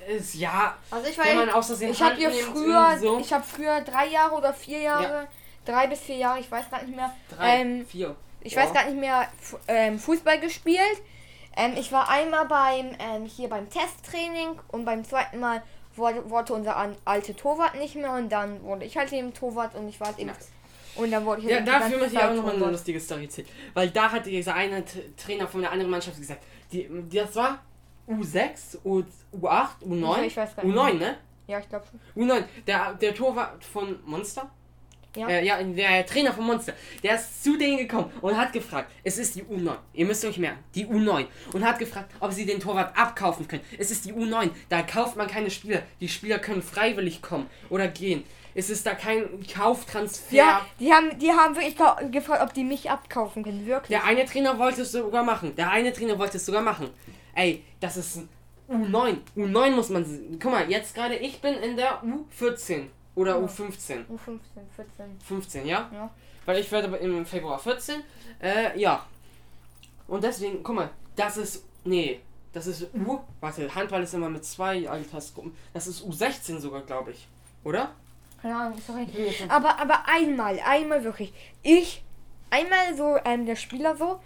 Ist 0.08 0.36
ja, 0.36 0.76
Also 0.92 1.08
ich 1.10 1.18
wenn 1.18 1.38
man 1.38 1.50
aus 1.52 1.70
ich 1.80 2.02
habe 2.02 2.30
früher, 2.32 2.98
so. 3.00 3.20
ich 3.20 3.32
habe 3.32 3.44
früher 3.44 3.80
drei 3.82 4.08
Jahre 4.08 4.36
oder 4.36 4.54
vier 4.54 4.80
Jahre, 4.82 5.28
drei 5.66 5.88
bis 5.88 6.00
vier 6.00 6.18
Jahre, 6.18 6.40
ich 6.40 6.52
weiß 6.52 6.70
gar 6.70 6.84
nicht 6.84 6.96
mehr, 6.96 7.14
Drei, 7.30 7.62
ähm, 7.62 7.86
vier. 7.86 8.16
Ich 8.42 8.54
Ja. 8.54 8.64
weiß 8.64 8.74
gar 8.74 8.86
nicht 8.86 9.00
mehr, 9.00 9.28
ähm, 9.68 9.98
Fußball 10.00 10.40
gespielt. 10.40 10.80
Ähm, 11.56 11.74
ich 11.78 11.92
war 11.92 12.10
einmal 12.10 12.46
beim 12.46 12.96
ähm, 13.00 13.26
hier 13.26 13.48
beim 13.48 13.70
Testtraining 13.70 14.60
und 14.70 14.86
beim 14.86 15.04
zweiten 15.04 15.40
Mal 15.40 15.62
wurde, 15.96 16.30
wurde 16.30 16.54
unser 16.54 16.76
an, 16.76 16.96
alte 17.06 17.36
Torwart 17.36 17.76
nicht 17.76 17.96
mehr 17.96 18.12
und 18.14 18.30
dann 18.30 18.64
wurde 18.64 18.86
ich 18.86 18.98
halt 18.98 19.14
eben 19.14 19.34
Torwart 19.34 19.76
und 19.76 19.88
ich 19.88 20.00
war 20.00 20.08
halt 20.08 20.18
eben 20.20 20.32
Nice. 20.32 20.50
und 20.96 21.12
dann 21.12 21.24
wurde 21.26 21.42
ich 21.42 21.48
Ja, 21.48 21.58
halt 21.58 21.68
dafür 21.68 21.98
möchte 22.00 22.16
ich 22.16 22.20
auch 22.24 22.34
nochmal 22.34 22.56
eine 22.56 22.72
lustige 22.72 23.00
Story 23.00 23.26
erzählen. 23.26 23.48
Weil 23.76 23.92
da 23.92 24.12
hatte 24.12 24.30
dieser 24.32 24.56
eine 24.56 24.84
Trainer 25.16 25.48
von 25.48 25.62
einer 25.64 25.72
anderen 25.72 25.92
Mannschaft 25.92 26.18
gesagt, 26.18 26.44
die, 26.72 26.90
das 27.12 27.36
war 27.36 27.60
U6, 28.10 28.80
U, 28.84 29.04
U8, 29.40 29.68
U9. 29.86 30.24
Ich 30.24 30.36
weiß 30.36 30.56
gar 30.56 30.66
nicht. 30.66 30.76
U9, 30.76 30.94
ne? 30.96 31.18
Ja, 31.48 31.60
ich 31.60 31.70
glaube 31.70 31.86
schon. 31.86 32.28
U9, 32.28 32.44
der, 32.68 32.94
der 32.96 33.14
Torwart 33.16 33.64
von 33.64 34.00
Monster? 34.06 34.50
Ja. 35.16 35.28
Äh, 35.28 35.46
ja, 35.46 35.62
der 35.62 36.06
Trainer 36.06 36.34
von 36.34 36.46
Monster, 36.46 36.74
der 37.04 37.16
ist 37.16 37.44
zu 37.44 37.58
denen 37.58 37.78
gekommen 37.78 38.12
und 38.22 38.36
hat 38.36 38.52
gefragt, 38.52 38.92
es 39.04 39.18
ist 39.18 39.36
die 39.36 39.44
U9, 39.44 39.76
ihr 39.94 40.06
müsst 40.06 40.26
euch 40.26 40.38
merken, 40.38 40.60
die 40.74 40.88
U9. 40.88 41.26
Und 41.54 41.64
hat 41.64 41.78
gefragt, 41.80 42.12
ob 42.20 42.32
sie 42.32 42.46
den 42.46 42.60
Torwart 42.60 42.98
abkaufen 42.98 43.48
können. 43.48 43.62
Es 43.78 43.92
ist 43.92 44.06
die 44.06 44.14
U9, 44.14 44.50
da 44.70 44.82
kauft 44.82 45.16
man 45.16 45.28
keine 45.28 45.52
Spieler. 45.52 45.84
Die 46.00 46.10
Spieler 46.10 46.40
können 46.40 46.64
freiwillig 46.64 47.22
kommen 47.22 47.48
oder 47.70 47.88
gehen. 47.88 48.24
Es 48.56 48.70
ist 48.70 48.86
da 48.86 48.94
kein 48.94 49.26
Kauftransfer. 49.52 50.36
Ja, 50.36 50.66
die 50.80 50.92
haben 50.92 51.18
die 51.18 51.32
haben 51.32 51.56
wirklich 51.56 51.76
gefragt, 52.12 52.44
ob 52.44 52.54
die 52.54 52.64
mich 52.64 52.90
abkaufen 52.90 53.44
können, 53.44 53.66
wirklich. 53.66 53.90
Der 53.90 54.06
eine 54.06 54.26
Trainer 54.26 54.60
wollte 54.60 54.82
es 54.82 54.92
sogar 54.92 55.24
machen. 55.24 55.56
Der 55.56 55.72
eine 55.72 55.92
Trainer 55.92 56.20
wollte 56.20 56.38
es 56.38 56.46
sogar 56.46 56.62
machen. 56.62 56.90
Ey, 57.36 57.64
das 57.80 57.98
ist 57.98 58.18
ein 58.18 58.30
U9. 58.70 59.18
U9 59.36 59.72
muss 59.72 59.90
man. 59.90 60.06
Guck 60.40 60.52
mal, 60.52 60.70
jetzt 60.70 60.94
gerade 60.94 61.16
ich 61.16 61.42
bin 61.42 61.56
in 61.56 61.76
der 61.78 62.04
U14 62.04 62.90
oder 63.16 63.40
Ja. 63.40 63.46
U15. 63.46 64.08
Um 64.08 64.18
15, 64.18 64.64
14. 64.76 65.20
15, 65.26 65.66
ja? 65.66 65.90
Ja. 65.94 66.10
Weil 66.46 66.60
ich 66.60 66.72
werde 66.72 66.96
im 66.98 67.26
Februar 67.26 67.60
14. 67.60 68.02
Äh, 68.42 68.80
ja. 68.80 69.06
Und 70.08 70.24
deswegen, 70.24 70.64
guck 70.64 70.76
mal, 70.76 70.90
das 71.16 71.38
ist. 71.38 71.66
Nee, 71.86 72.22
das 72.54 72.68
ist 72.68 72.88
U. 72.94 73.20
Warte, 73.40 73.74
Handball 73.74 74.04
ist 74.04 74.14
immer 74.14 74.30
mit 74.30 74.46
zwei 74.46 74.88
Altersgruppen. 74.88 75.56
Das 75.74 75.88
ist 75.88 76.04
U16 76.04 76.60
sogar, 76.60 76.82
glaube 76.82 77.12
ich. 77.12 77.28
Oder? 77.64 77.92
Keine 78.42 78.56
Ahnung, 78.56 78.80
sorry. 78.86 79.08
Aber, 79.48 79.80
aber 79.80 80.06
einmal, 80.08 80.60
einmal 80.60 81.04
wirklich. 81.04 81.34
Ich, 81.62 82.04
einmal 82.50 82.96
so, 82.96 83.18
ähm, 83.26 83.46
der 83.46 83.56
Spieler 83.56 83.96
so, 83.96 84.20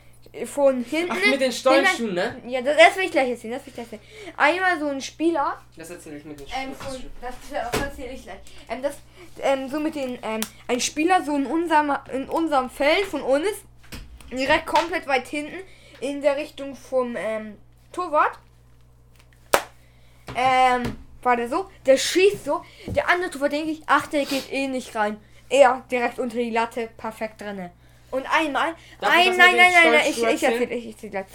von 0.46 0.84
hinten. 0.84 1.12
Ach, 1.12 1.30
mit 1.30 1.42
den 1.42 1.52
Stollenschuhen, 1.52 2.14
ne? 2.14 2.42
Ja, 2.48 2.62
das, 2.62 2.78
das 2.78 2.96
will 2.98 3.06
ich 3.06 3.12
gleich 3.12 3.30
erzählen, 3.30 3.54
das 3.54 3.66
will 3.66 3.70
ich 3.70 3.74
gleich 3.76 3.94
erzählen. 3.94 4.34
Einmal 4.38 4.80
so 4.80 4.88
ein 4.88 5.02
Spieler, 5.02 5.62
Das 5.76 5.90
erzähle 5.90 6.18
ich 6.18 6.26
mit 6.26 6.40
den 6.40 6.48
ähm, 6.48 6.76
von, 6.76 7.04
das, 7.22 7.36
das 7.72 7.82
erzähle 7.82 8.14
ich 8.14 8.24
gleich. 8.24 8.40
Ähm, 8.70 8.82
das, 8.82 8.96
ähm, 9.42 9.70
so 9.70 9.80
mit 9.80 9.96
den, 9.96 10.20
ähm, 10.22 10.42
ein 10.68 10.80
Spieler 10.80 11.24
so 11.24 11.36
in 11.36 11.46
unserem, 11.46 11.94
in 12.14 12.30
unserem 12.30 12.70
Feld 12.70 13.06
von 13.06 13.22
uns, 13.22 13.48
direkt 14.32 14.66
komplett 14.66 15.08
weit 15.08 15.28
hinten, 15.28 15.58
in 16.00 16.22
der 16.22 16.38
Richtung 16.38 16.76
vom, 16.76 17.16
ähm, 17.16 17.58
Torwart. 17.92 18.38
Ähm, 20.36 20.98
war 21.24 21.36
der 21.36 21.50
so, 21.50 21.70
der 21.86 21.98
schießt 21.98 22.46
so, 22.46 22.64
der 22.86 23.10
andere 23.10 23.32
Torwart 23.32 23.52
denke 23.52 23.72
ich, 23.72 23.82
ach, 23.88 24.08
der 24.08 24.26
geht 24.26 24.52
eh 24.52 24.68
nicht 24.68 24.96
rein. 24.96 25.18
Er 25.50 25.84
direkt 25.90 26.20
unter 26.20 26.38
die 26.38 26.52
Latte, 26.52 26.90
perfekt 26.96 27.42
drinne. 27.42 27.72
Und 28.10 28.26
einmal, 28.32 28.70
ich 29.02 29.08
ein, 29.08 29.38
nein, 29.38 29.38
nein, 29.38 29.56
nein, 29.58 29.92
nein, 29.92 30.02
ich, 30.10 30.18
ich 30.18 30.24
erzähle, 30.44 30.74
ich 30.74 30.88
erzähle 30.94 31.12
gleich. 31.12 31.26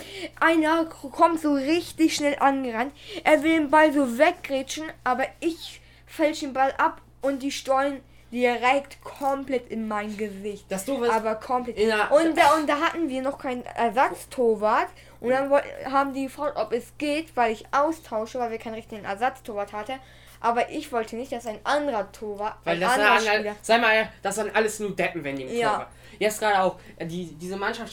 Einer 0.41 0.87
kommt 0.87 1.41
so 1.41 1.53
richtig 1.53 2.15
schnell 2.17 2.37
angerannt. 2.39 2.95
Er 3.25 3.43
will 3.43 3.53
den 3.53 3.71
Ball 3.71 3.93
so 3.93 4.17
weggrätschen, 4.19 4.85
aber 5.05 5.25
ich 5.41 5.81
fälsche 6.07 6.47
den 6.47 6.55
Ball 6.55 6.73
ab 6.79 7.01
und 7.21 7.43
die 7.43 7.53
Stollen 7.53 8.01
direkt 8.33 9.05
komplett 9.05 9.69
in 9.71 9.87
mein 9.87 10.17
Gesicht. 10.17 10.65
Das 10.71 10.87
Doofe 10.87 11.05
ist, 11.05 11.13
Aber 11.13 11.35
komplett. 11.35 11.77
in 11.79 11.89
der, 11.89 12.11
Und 12.11 12.37
da, 12.39 12.55
und 12.55 12.67
da 12.67 12.81
hatten 12.81 13.09
wir 13.11 13.21
noch 13.21 13.37
keinen 13.39 13.63
Ersatztorwart. 13.67 14.89
Und 15.21 15.31
dann 15.31 15.51
haben 15.91 16.15
die 16.15 16.25
gefragt, 16.25 16.57
ob 16.57 16.73
es 16.73 16.97
geht, 16.99 17.37
weil 17.37 17.53
ich 17.53 17.67
austausche, 17.73 18.39
weil 18.39 18.51
wir 18.51 18.59
keinen 18.59 18.75
richtigen 18.75 19.05
Ersatztorwart 19.05 19.73
hatten. 19.75 19.99
Aber 20.41 20.71
ich 20.71 20.91
wollte 20.93 21.15
nicht, 21.17 21.31
dass 21.31 21.47
ein 21.47 21.61
anderer 21.63 22.11
Torwart, 22.11 22.57
Weil 22.65 22.75
ein 22.77 22.81
das 22.81 22.93
anderer 22.95 23.21
sind, 23.21 23.33
Spieler. 23.35 23.57
sei 23.63 23.79
mal, 23.79 24.09
das 24.23 24.35
sind 24.35 24.57
alles 24.57 24.81
nur 24.81 24.97
Deppen, 24.97 25.23
wenn 25.23 25.37
die 25.37 25.43
im 25.45 25.55
Ja. 25.57 25.75
Tor. 25.77 25.87
Jetzt 26.23 26.39
gerade 26.39 26.63
auch, 26.63 26.79
äh, 26.99 27.05
die, 27.05 27.35
diese 27.35 27.57
Mannschaft 27.57 27.93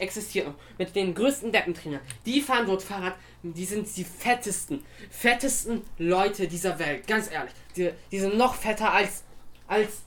existiert 0.00 0.48
noch 0.48 0.54
mit 0.78 0.96
den 0.96 1.14
größten 1.14 1.52
Deppentrainern. 1.52 2.00
Die 2.26 2.40
fahren 2.40 2.66
dort 2.66 2.82
Fahrrad, 2.82 3.14
die 3.44 3.64
sind 3.64 3.86
die 3.96 4.02
fettesten, 4.02 4.84
fettesten 5.10 5.82
Leute 5.96 6.48
dieser 6.48 6.76
Welt, 6.80 7.06
ganz 7.06 7.30
ehrlich. 7.30 7.52
Die, 7.76 7.92
die 8.10 8.18
sind 8.18 8.36
noch 8.36 8.56
fetter 8.56 8.92
als, 8.92 9.22
als 9.68 10.02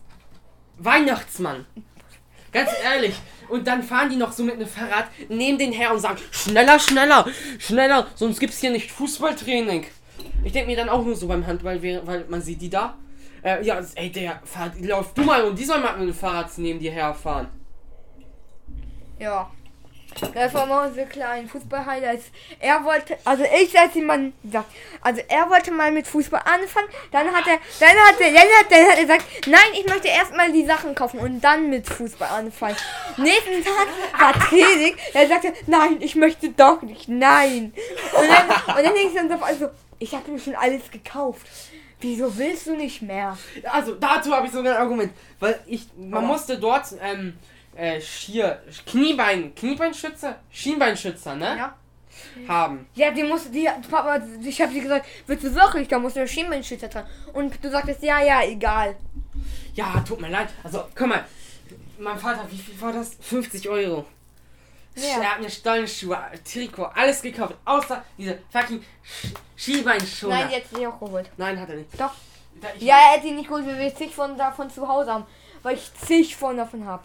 Weihnachtsmann. 0.79 1.65
Ganz 2.51 2.71
ehrlich. 2.83 3.15
Und 3.47 3.65
dann 3.65 3.83
fahren 3.83 4.09
die 4.09 4.17
noch 4.17 4.33
so 4.33 4.43
mit 4.43 4.55
einem 4.55 4.67
Fahrrad 4.67 5.05
neben 5.29 5.57
den 5.57 5.71
her 5.71 5.93
und 5.93 6.01
sagen, 6.01 6.19
schneller, 6.29 6.77
schneller, 6.77 7.25
schneller, 7.57 8.07
sonst 8.15 8.41
gibt's 8.41 8.59
hier 8.59 8.71
nicht 8.71 8.91
Fußballtraining. 8.91 9.85
Ich 10.43 10.51
denke 10.51 10.69
mir 10.69 10.75
dann 10.75 10.89
auch 10.89 11.05
nur 11.05 11.15
so 11.15 11.25
beim 11.25 11.47
Handball, 11.47 11.81
weil 11.81 12.25
man 12.27 12.41
sieht 12.41 12.61
die 12.61 12.69
da. 12.69 12.97
Äh, 13.41 13.63
ja, 13.65 13.79
ey, 13.95 14.11
der, 14.11 14.41
fahr, 14.43 14.73
lauf 14.81 15.13
du 15.13 15.21
mal 15.21 15.45
und 15.45 15.57
die 15.57 15.63
soll 15.63 15.79
mal 15.79 15.97
mit 15.97 16.09
dem 16.09 16.13
Fahrrad 16.13 16.49
neben 16.57 16.77
dir 16.77 16.91
herfahren. 16.91 17.60
Ja. 19.21 19.51
Das 20.33 20.53
war 20.53 20.65
mal 20.65 20.89
unser 20.89 21.05
kleiner 21.05 21.47
Fußball-Highlights. 21.47 22.25
Er 22.59 22.83
wollte, 22.83 23.17
also 23.23 23.43
ich 23.43 23.77
als 23.79 23.93
jemand 23.93 24.33
gesagt, 24.43 24.69
also 24.99 25.21
er 25.27 25.49
wollte 25.49 25.71
mal 25.71 25.91
mit 25.91 26.05
Fußball 26.05 26.41
anfangen, 26.43 26.89
dann 27.11 27.27
hat 27.31 27.47
er, 27.47 27.59
dann 27.79 27.97
hat 27.97 28.19
er, 28.19 28.31
dann 28.31 28.41
hat, 28.41 28.71
dann 28.71 28.87
hat 28.87 28.97
er 28.97 29.01
gesagt, 29.03 29.25
nein, 29.47 29.71
ich 29.73 29.87
möchte 29.87 30.09
erstmal 30.09 30.51
die 30.51 30.65
Sachen 30.65 30.95
kaufen 30.95 31.19
und 31.19 31.39
dann 31.39 31.69
mit 31.69 31.87
Fußball 31.87 32.27
anfangen. 32.27 32.75
Nächsten 33.17 33.63
Tag 33.63 33.87
war 34.19 34.33
Training, 34.33 34.95
er 35.13 35.27
sagte, 35.27 35.53
nein, 35.67 35.97
ich 36.01 36.15
möchte 36.15 36.49
doch 36.49 36.81
nicht, 36.81 37.07
nein. 37.07 37.73
Und 38.13 38.27
dann, 38.27 38.49
und 38.49 38.83
dann 38.83 38.93
denke 38.93 39.07
ich 39.07 39.15
dann 39.15 39.29
so, 39.29 39.45
also, 39.45 39.69
ich 39.99 40.13
habe 40.13 40.29
mir 40.29 40.39
schon 40.39 40.55
alles 40.55 40.91
gekauft. 40.91 41.47
Wieso 42.01 42.35
willst 42.35 42.65
du 42.65 42.75
nicht 42.75 43.03
mehr? 43.03 43.37
Also 43.71 43.93
dazu 43.93 44.33
habe 44.33 44.47
ich 44.47 44.51
sogar 44.51 44.75
ein 44.75 44.81
Argument, 44.81 45.13
weil 45.39 45.59
ich, 45.67 45.87
man 45.95 46.25
musste 46.25 46.57
dort 46.57 46.87
ähm, 46.99 47.37
äh, 47.81 47.99
hier 47.99 48.61
Kniebein, 48.85 49.55
Kniebeinschützer, 49.55 50.35
Schienbeinschützer, 50.51 51.35
ne, 51.35 51.55
Ja. 51.57 51.75
haben. 52.47 52.87
Ja, 52.93 53.09
die 53.11 53.23
musste, 53.23 53.49
die, 53.49 53.67
Papa, 53.89 54.21
ich 54.43 54.61
habe 54.61 54.71
sie 54.71 54.81
gesagt, 54.81 55.05
willst 55.25 55.43
du 55.43 55.55
wirklich? 55.55 55.87
Da 55.87 55.97
muss 55.97 56.13
der 56.13 56.27
Schienbeinschützer 56.27 56.87
dran. 56.89 57.05
Und 57.33 57.63
du 57.63 57.69
sagtest, 57.71 58.03
ja, 58.03 58.21
ja, 58.21 58.43
egal. 58.43 58.95
Ja, 59.73 59.99
tut 60.07 60.21
mir 60.21 60.29
leid. 60.29 60.49
Also, 60.63 60.85
guck 60.95 61.07
mal, 61.07 61.25
mein 61.97 62.17
Vater, 62.19 62.45
wie 62.51 62.57
viel 62.57 62.79
war 62.81 62.93
das? 62.93 63.15
50 63.19 63.67
Euro. 63.69 64.05
Ja. 64.95 65.21
Er 65.21 65.31
hat 65.31 65.41
mir 65.41 65.49
Stollenschuhe, 65.49 66.17
Trikot, 66.43 66.89
alles 66.93 67.21
gekauft, 67.21 67.55
außer 67.65 68.03
diese 68.17 68.39
fucking 68.51 68.83
Sch 69.03 69.27
Schienbeinschoner. 69.55 70.35
Nein, 70.35 70.49
jetzt 70.51 70.75
sie 70.75 70.85
auch 70.85 70.99
geholt. 70.99 71.29
Nein, 71.37 71.59
hat 71.59 71.69
er 71.69 71.75
nicht. 71.75 71.93
Doch. 71.99 72.11
Da, 72.61 72.67
Ja, 72.77 72.95
er 72.97 73.15
hat 73.15 73.23
die 73.23 73.31
nicht 73.31 73.47
geholt, 73.47 73.65
weil 73.65 73.79
wir 73.79 73.95
zig 73.95 74.13
von 74.13 74.37
davon 74.37 74.69
zu 74.69 74.87
Hause 74.87 75.13
haben. 75.13 75.25
Weil 75.63 75.75
ich 75.75 75.91
zig 76.05 76.35
von 76.35 76.57
davon 76.57 76.85
habe. 76.85 77.03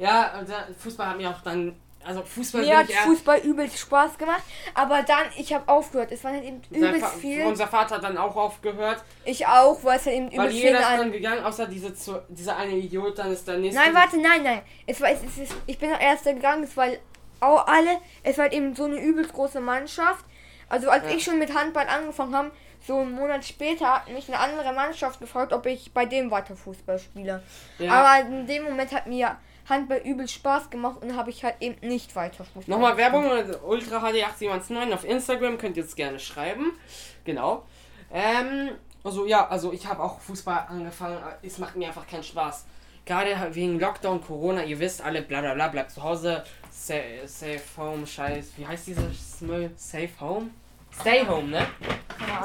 Ja, 0.00 0.32
Fußball 0.78 1.06
hat 1.10 1.16
mir 1.16 1.30
auch 1.30 1.40
dann. 1.42 1.76
Also 2.02 2.22
Fußball 2.22 2.62
Mir 2.62 2.78
hat. 2.78 2.90
Fußball 2.90 3.40
übelst 3.40 3.78
Spaß 3.78 4.16
gemacht. 4.16 4.42
Aber 4.72 5.02
dann, 5.02 5.24
ich 5.36 5.52
habe 5.52 5.68
aufgehört. 5.68 6.10
Es 6.10 6.24
war 6.24 6.32
halt 6.32 6.44
eben 6.44 6.62
übelst 6.70 7.00
Fa- 7.04 7.18
viel. 7.18 7.44
Unser 7.44 7.66
Vater 7.68 7.96
hat 7.96 8.04
dann 8.04 8.16
auch 8.16 8.34
aufgehört, 8.36 9.04
Ich 9.26 9.46
auch, 9.46 9.84
weil 9.84 9.98
es 9.98 10.06
halt 10.06 10.16
eben 10.16 10.26
weil 10.28 10.34
übelst 10.38 10.56
viel 10.56 10.64
jeder 10.68 10.80
ist 10.80 10.86
an. 10.86 10.98
dann 10.98 11.12
gegangen, 11.12 11.44
außer 11.44 11.66
diese, 11.66 11.94
zu- 11.94 12.22
dieser 12.30 12.56
eine 12.56 12.72
Idiot, 12.72 13.18
dann 13.18 13.30
ist 13.30 13.46
der 13.46 13.58
nächste. 13.58 13.82
Nein, 13.82 13.94
warte, 13.94 14.16
nein, 14.18 14.42
nein. 14.42 14.62
Es 14.86 14.98
war, 15.02 15.10
es, 15.10 15.20
es 15.22 15.36
ist, 15.50 15.56
ich 15.66 15.78
bin 15.78 15.90
der 15.90 16.00
Erste 16.00 16.32
gegangen, 16.32 16.62
es 16.62 16.74
war 16.74 16.86
auch 17.40 17.66
alle, 17.66 17.98
es 18.22 18.38
war 18.38 18.44
halt 18.44 18.54
eben 18.54 18.74
so 18.74 18.84
eine 18.86 18.98
übelst 18.98 19.34
große 19.34 19.60
Mannschaft. 19.60 20.24
Also 20.70 20.88
als 20.88 21.04
Ja. 21.04 21.10
ich 21.10 21.22
schon 21.22 21.38
mit 21.38 21.52
Handball 21.54 21.86
angefangen 21.86 22.34
habe, 22.34 22.50
so 22.86 22.98
einen 22.98 23.12
Monat 23.12 23.44
später 23.44 23.94
hat 23.94 24.08
mich 24.08 24.28
eine 24.28 24.38
andere 24.38 24.72
Mannschaft 24.72 25.20
gefragt, 25.20 25.52
ob 25.52 25.66
ich 25.66 25.92
bei 25.92 26.06
dem 26.06 26.30
weiter 26.30 26.56
Fußball 26.56 26.98
spiele. 26.98 27.42
Ja. 27.78 27.92
Aber 27.92 28.26
in 28.26 28.46
dem 28.46 28.64
Moment 28.64 28.92
hat 28.92 29.06
mir 29.06 29.36
Handball 29.68 29.98
übelst 29.98 30.34
Spaß 30.34 30.70
gemacht 30.70 31.02
und 31.02 31.16
habe 31.16 31.30
ich 31.30 31.44
halt 31.44 31.56
eben 31.60 31.86
nicht 31.86 32.16
weiter 32.16 32.44
Fußball. 32.44 32.64
Nochmal 32.66 32.96
Werbung, 32.96 33.24
Ultra 33.64 34.00
HD 34.00 34.24
879 34.24 34.94
auf 34.94 35.04
Instagram, 35.04 35.58
könnt 35.58 35.76
ihr 35.76 35.82
jetzt 35.84 35.96
gerne 35.96 36.18
schreiben. 36.18 36.72
Genau. 37.24 37.64
Ähm, 38.12 38.72
also 39.04 39.24
ja, 39.26 39.46
also 39.48 39.72
ich 39.72 39.86
habe 39.86 40.02
auch 40.02 40.20
Fußball 40.20 40.66
angefangen, 40.68 41.18
es 41.42 41.58
macht 41.58 41.76
mir 41.76 41.88
einfach 41.88 42.06
keinen 42.06 42.24
Spaß. 42.24 42.66
Gerade 43.06 43.54
wegen 43.54 43.80
Lockdown, 43.80 44.20
Corona, 44.20 44.64
ihr 44.64 44.78
wisst 44.78 45.02
alle, 45.02 45.22
bla 45.22 45.40
bla 45.40 45.54
bla, 45.54 45.68
bleibt 45.68 45.90
zu 45.90 46.02
Hause, 46.02 46.44
safe, 46.70 47.26
safe 47.26 47.62
home, 47.76 48.06
scheiß, 48.06 48.52
wie 48.56 48.66
heißt 48.66 48.88
dieses 48.88 49.40
Müll? 49.40 49.70
Safe 49.76 50.10
home? 50.20 50.50
Stay 50.98 51.26
home, 51.26 51.48
ne? 51.48 51.66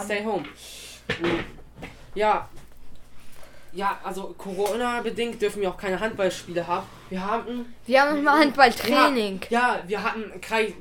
Stay 0.04 0.24
home. 0.24 0.46
Mhm. 1.22 1.44
Ja. 2.14 2.50
Ja, 3.74 4.00
also 4.04 4.34
Corona-bedingt 4.38 5.42
dürfen 5.42 5.62
wir 5.62 5.70
auch 5.70 5.78
keine 5.78 6.00
Handballspiele 6.00 6.66
haben. 6.66 6.88
Wir 7.10 7.22
haben 7.26 7.76
Wir 7.86 8.02
haben 8.02 8.16
nochmal 8.16 8.40
Handballtraining. 8.42 9.42
ja, 9.50 9.80
wir 9.86 10.02
hatten 10.02 10.32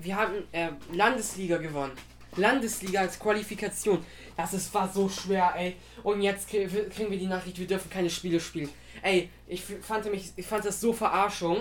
wir 0.01 0.17
hatten 0.17 0.45
äh, 0.53 0.69
Landesliga 0.93 1.57
gewonnen. 1.57 1.93
Landesliga 2.37 3.01
als 3.01 3.19
Qualifikation. 3.19 4.05
Das 4.37 4.53
ist, 4.55 4.73
war 4.75 4.89
so 4.89 5.09
schwer, 5.09 5.53
ey. 5.57 5.77
Und 6.05 6.21
jetzt 6.23 6.49
krie- 6.49 6.69
kriegen 6.89 7.11
wir 7.11 7.19
die 7.19 7.27
Nachricht, 7.27 7.59
wir 7.59 7.67
dürfen 7.67 7.91
keine 7.91 8.11
Spiele 8.11 8.39
spielen. 8.41 8.69
Ey, 9.03 9.29
ich 9.49 9.63
fand 9.83 10.09
mich, 10.11 10.33
ich 10.37 10.47
fand 10.47 10.65
das 10.65 10.81
so 10.81 10.93
Verarschung. 10.93 11.59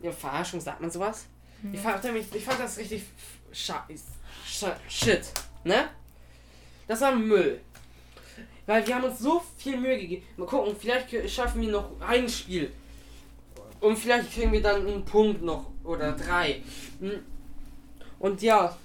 Ja, 0.00 0.10
Verarschung 0.12 0.60
sagt 0.60 0.80
man 0.80 0.90
sowas? 0.90 1.26
Ich 1.72 1.80
fand 1.80 2.02
mich, 2.12 2.26
ich 2.34 2.44
fand 2.44 2.60
das 2.60 2.76
richtig 2.76 3.02
scheiß, 3.52 3.78
sche- 3.90 4.15
shit, 4.88 5.32
ne? 5.64 5.88
Das 6.86 7.00
war 7.00 7.14
Müll. 7.14 7.60
Weil 8.66 8.86
wir 8.86 8.94
haben 8.94 9.04
uns 9.04 9.20
so 9.20 9.42
viel 9.56 9.76
Mühe 9.76 9.98
gegeben. 9.98 10.26
Mal 10.36 10.46
gucken, 10.46 10.74
vielleicht 10.78 11.30
schaffen 11.30 11.62
wir 11.62 11.70
noch 11.70 11.90
ein 12.00 12.28
Spiel. 12.28 12.72
Und 13.80 13.96
vielleicht 13.96 14.32
kriegen 14.32 14.52
wir 14.52 14.62
dann 14.62 14.86
einen 14.86 15.04
Punkt 15.04 15.42
noch 15.42 15.66
oder 15.84 16.12
drei. 16.12 16.62
Hm. 17.00 17.20
Und 18.18 18.42
ja, 18.42 18.76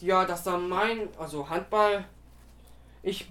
ja, 0.00 0.24
das 0.24 0.44
war 0.46 0.58
mein, 0.58 1.08
also 1.18 1.48
Handball. 1.48 2.04
Ich, 3.02 3.26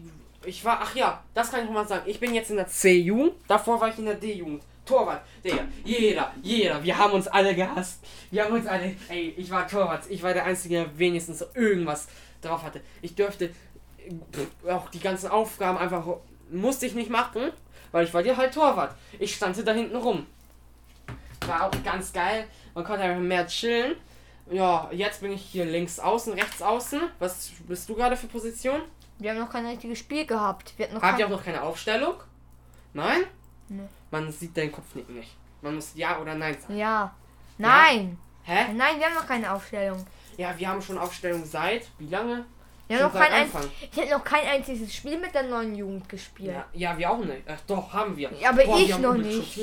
ich 0.45 0.63
war, 0.63 0.79
ach 0.81 0.95
ja, 0.95 1.23
das 1.33 1.51
kann 1.51 1.61
ich 1.61 1.65
noch 1.65 1.73
mal 1.73 1.87
sagen. 1.87 2.03
Ich 2.05 2.19
bin 2.19 2.33
jetzt 2.33 2.49
in 2.49 2.57
der 2.57 2.67
C-Jugend, 2.67 3.33
davor 3.47 3.81
war 3.81 3.89
ich 3.89 3.97
in 3.97 4.05
der 4.05 4.15
D-Jugend. 4.15 4.63
Torwart, 4.91 5.21
Digga, 5.43 5.63
jeder, 5.85 6.33
jeder, 6.41 6.83
wir 6.83 6.97
haben 6.97 7.13
uns 7.13 7.27
alle 7.27 7.55
gehasst. 7.55 8.03
Wir 8.29 8.43
haben 8.43 8.53
uns 8.53 8.67
alle, 8.67 8.93
ey, 9.07 9.33
ich 9.37 9.49
war 9.49 9.65
Torwart, 9.65 10.03
ich 10.09 10.21
war 10.21 10.33
der 10.33 10.43
Einzige, 10.43 10.75
der 10.75 10.99
wenigstens 10.99 11.45
irgendwas 11.53 12.09
drauf 12.41 12.63
hatte. 12.63 12.81
Ich 13.01 13.15
dürfte 13.15 13.49
pff, 13.49 14.69
auch 14.69 14.89
die 14.89 14.99
ganzen 14.99 15.29
Aufgaben 15.29 15.77
einfach, 15.77 16.05
musste 16.49 16.85
ich 16.85 16.93
nicht 16.93 17.09
machen, 17.09 17.51
weil 17.93 18.05
ich 18.05 18.13
war 18.13 18.21
ja 18.21 18.35
halt 18.35 18.53
Torwart. 18.53 18.93
Ich 19.17 19.33
stand 19.33 19.65
da 19.65 19.71
hinten 19.71 19.95
rum. 19.95 20.25
War 21.47 21.67
auch 21.67 21.83
ganz 21.83 22.11
geil, 22.11 22.45
man 22.75 22.83
konnte 22.83 23.03
einfach 23.03 23.21
mehr 23.21 23.47
chillen. 23.47 23.95
Ja, 24.49 24.89
jetzt 24.91 25.21
bin 25.21 25.31
ich 25.31 25.41
hier 25.41 25.63
links 25.63 25.99
außen, 25.99 26.33
rechts 26.33 26.61
außen. 26.61 26.99
Was 27.19 27.51
bist 27.65 27.87
du 27.87 27.95
gerade 27.95 28.17
für 28.17 28.27
Position? 28.27 28.81
Wir 29.19 29.31
haben 29.31 29.39
noch 29.39 29.49
kein 29.49 29.65
richtiges 29.65 29.99
Spiel 29.99 30.25
gehabt. 30.25 30.73
Wir 30.75 30.85
hatten 30.85 30.95
noch 30.95 31.01
Habt 31.01 31.19
ihr 31.19 31.27
auch 31.27 31.29
noch 31.29 31.45
keine 31.45 31.61
Aufstellung? 31.61 32.15
Nein? 32.93 33.23
Nee. 33.69 33.87
Man 34.11 34.31
sieht 34.31 34.55
deinen 34.55 34.71
Kopf 34.71 34.93
nicht. 34.95 35.37
Man 35.61 35.75
muss 35.75 35.91
Ja 35.95 36.19
oder 36.19 36.35
Nein 36.35 36.57
sagen. 36.59 36.77
Ja. 36.77 37.13
Nein. 37.57 38.17
Hä? 38.43 38.73
Nein, 38.73 38.99
wir 38.99 39.05
haben 39.05 39.15
noch 39.15 39.27
keine 39.27 39.51
Aufstellung. 39.51 40.05
Ja, 40.37 40.57
wir 40.57 40.67
haben 40.67 40.81
schon 40.81 40.97
Aufstellung 40.97 41.45
seit 41.45 41.87
wie 41.97 42.07
lange? 42.07 42.45
Ja, 42.87 43.07
noch 43.07 43.13
kein 43.13 43.31
Anfang. 43.31 43.63
Ich 43.89 43.97
hätte 43.97 44.11
noch 44.11 44.23
kein 44.23 44.45
einziges 44.47 44.93
Spiel 44.93 45.17
mit 45.17 45.33
der 45.33 45.43
neuen 45.43 45.75
Jugend 45.75 46.09
gespielt. 46.09 46.53
Ja, 46.53 46.65
ja, 46.73 46.97
wir 46.97 47.09
auch 47.09 47.19
nicht. 47.19 47.43
Ach, 47.47 47.59
doch, 47.65 47.93
haben 47.93 48.17
wir. 48.17 48.29
Ja, 48.33 48.49
aber 48.49 48.63
ich 48.63 48.87
wir 48.87 48.93
haben 48.95 49.01
noch 49.01 49.13
nicht. 49.13 49.59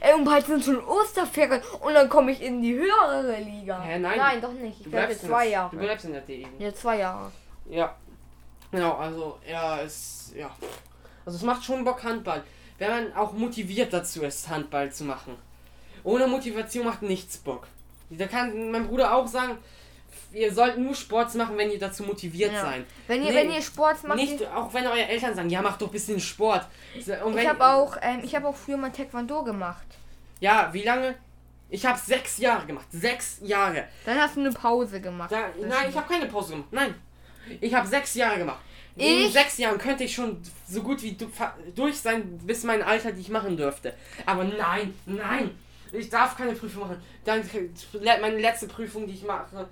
Ey, 0.00 0.14
und 0.14 0.24
bald 0.24 0.46
sind 0.46 0.64
schon 0.64 0.82
Osterferien 0.82 1.60
und 1.80 1.92
dann 1.92 2.08
komme 2.08 2.32
ich 2.32 2.40
in 2.40 2.62
die 2.62 2.74
höhere 2.74 3.38
Liga. 3.40 3.82
Hä, 3.82 3.98
nein. 3.98 4.16
nein, 4.16 4.40
doch 4.40 4.52
nicht. 4.52 4.80
Ich 4.80 4.90
Du 4.90 4.96
in 4.96 5.18
zwei 5.18 5.48
Jahre. 5.48 5.70
du 5.70 5.82
bleibst 5.82 6.06
in 6.06 6.12
der 6.12 6.22
DE. 6.22 6.46
Ja, 6.58 6.72
zwei 6.72 6.98
Jahre. 6.98 7.30
Ja. 7.68 7.94
Genau, 8.70 8.94
also, 8.94 9.38
ja, 9.46 9.80
es, 9.82 10.32
ja. 10.34 10.50
Also, 11.26 11.36
es 11.36 11.42
macht 11.42 11.62
schon 11.62 11.84
Bock, 11.84 12.02
Handball. 12.02 12.42
Wenn 12.78 12.90
man 12.90 13.12
auch 13.14 13.32
motiviert 13.32 13.92
dazu 13.92 14.22
ist, 14.22 14.48
Handball 14.48 14.92
zu 14.92 15.04
machen. 15.04 15.36
Ohne 16.04 16.26
Motivation 16.26 16.84
macht 16.84 17.02
nichts 17.02 17.36
Bock. 17.38 17.66
Da 18.10 18.26
kann 18.26 18.70
mein 18.70 18.86
Bruder 18.86 19.14
auch 19.14 19.26
sagen, 19.26 19.58
ihr 20.32 20.52
sollt 20.52 20.78
nur 20.78 20.94
Sport 20.94 21.34
machen, 21.34 21.56
wenn 21.56 21.70
ihr 21.70 21.78
dazu 21.78 22.02
motiviert 22.04 22.52
Ja. 22.52 22.60
seid. 22.60 22.84
Wenn 23.08 23.22
ihr, 23.24 23.30
Nee, 23.30 23.36
wenn 23.36 23.50
ihr 23.52 23.62
Sport 23.62 24.04
macht, 24.04 24.18
Nicht, 24.18 24.46
auch 24.46 24.72
wenn 24.74 24.86
eure 24.86 25.06
Eltern 25.08 25.34
sagen, 25.34 25.50
ja, 25.50 25.62
mach 25.62 25.78
doch 25.78 25.88
ein 25.88 25.92
bisschen 25.92 26.20
Sport. 26.20 26.66
Und 27.24 27.36
ich 27.38 27.48
habe 27.48 27.64
auch, 27.66 27.96
ähm, 28.02 28.20
ich 28.22 28.34
habe 28.34 28.46
auch 28.46 28.56
früher 28.56 28.76
mal 28.76 28.92
Taekwondo 28.92 29.42
gemacht. 29.42 29.86
Ja, 30.40 30.68
wie 30.72 30.82
lange? 30.82 31.14
Ich 31.68 31.84
habe 31.84 31.98
sechs 31.98 32.38
Jahre 32.38 32.66
gemacht. 32.66 32.86
Sechs 32.92 33.38
Jahre. 33.42 33.84
Dann 34.04 34.18
hast 34.20 34.36
du 34.36 34.40
eine 34.40 34.52
Pause 34.52 35.00
gemacht. 35.00 35.32
Da, 35.32 35.48
nein, 35.60 35.88
ich 35.90 35.96
habe 35.96 36.06
keine 36.06 36.26
Pause 36.26 36.52
gemacht. 36.52 36.68
Nein. 36.70 36.94
Ich 37.60 37.74
habe 37.74 37.86
sechs 37.88 38.14
Jahre 38.14 38.38
gemacht. 38.38 38.60
In 38.96 39.26
Ich- 39.26 39.32
sechs 39.32 39.58
Jahren 39.58 39.78
könnte 39.78 40.04
ich 40.04 40.14
schon 40.14 40.40
so 40.68 40.82
gut 40.82 41.02
wie 41.02 41.16
durch 41.74 41.96
sein, 41.96 42.38
bis 42.38 42.64
mein 42.64 42.82
Alter, 42.82 43.12
die 43.12 43.20
ich 43.20 43.28
machen 43.28 43.56
dürfte. 43.56 43.94
Aber 44.24 44.44
nein, 44.44 44.94
nein. 45.04 45.50
Ich 45.92 46.08
darf 46.08 46.36
keine 46.36 46.52
Prüfung 46.52 46.82
machen. 46.82 47.02
Dann 47.24 47.42
meine 48.20 48.38
letzte 48.38 48.66
Prüfung, 48.66 49.06
die 49.06 49.14
ich 49.14 49.22
mache, 49.24 49.68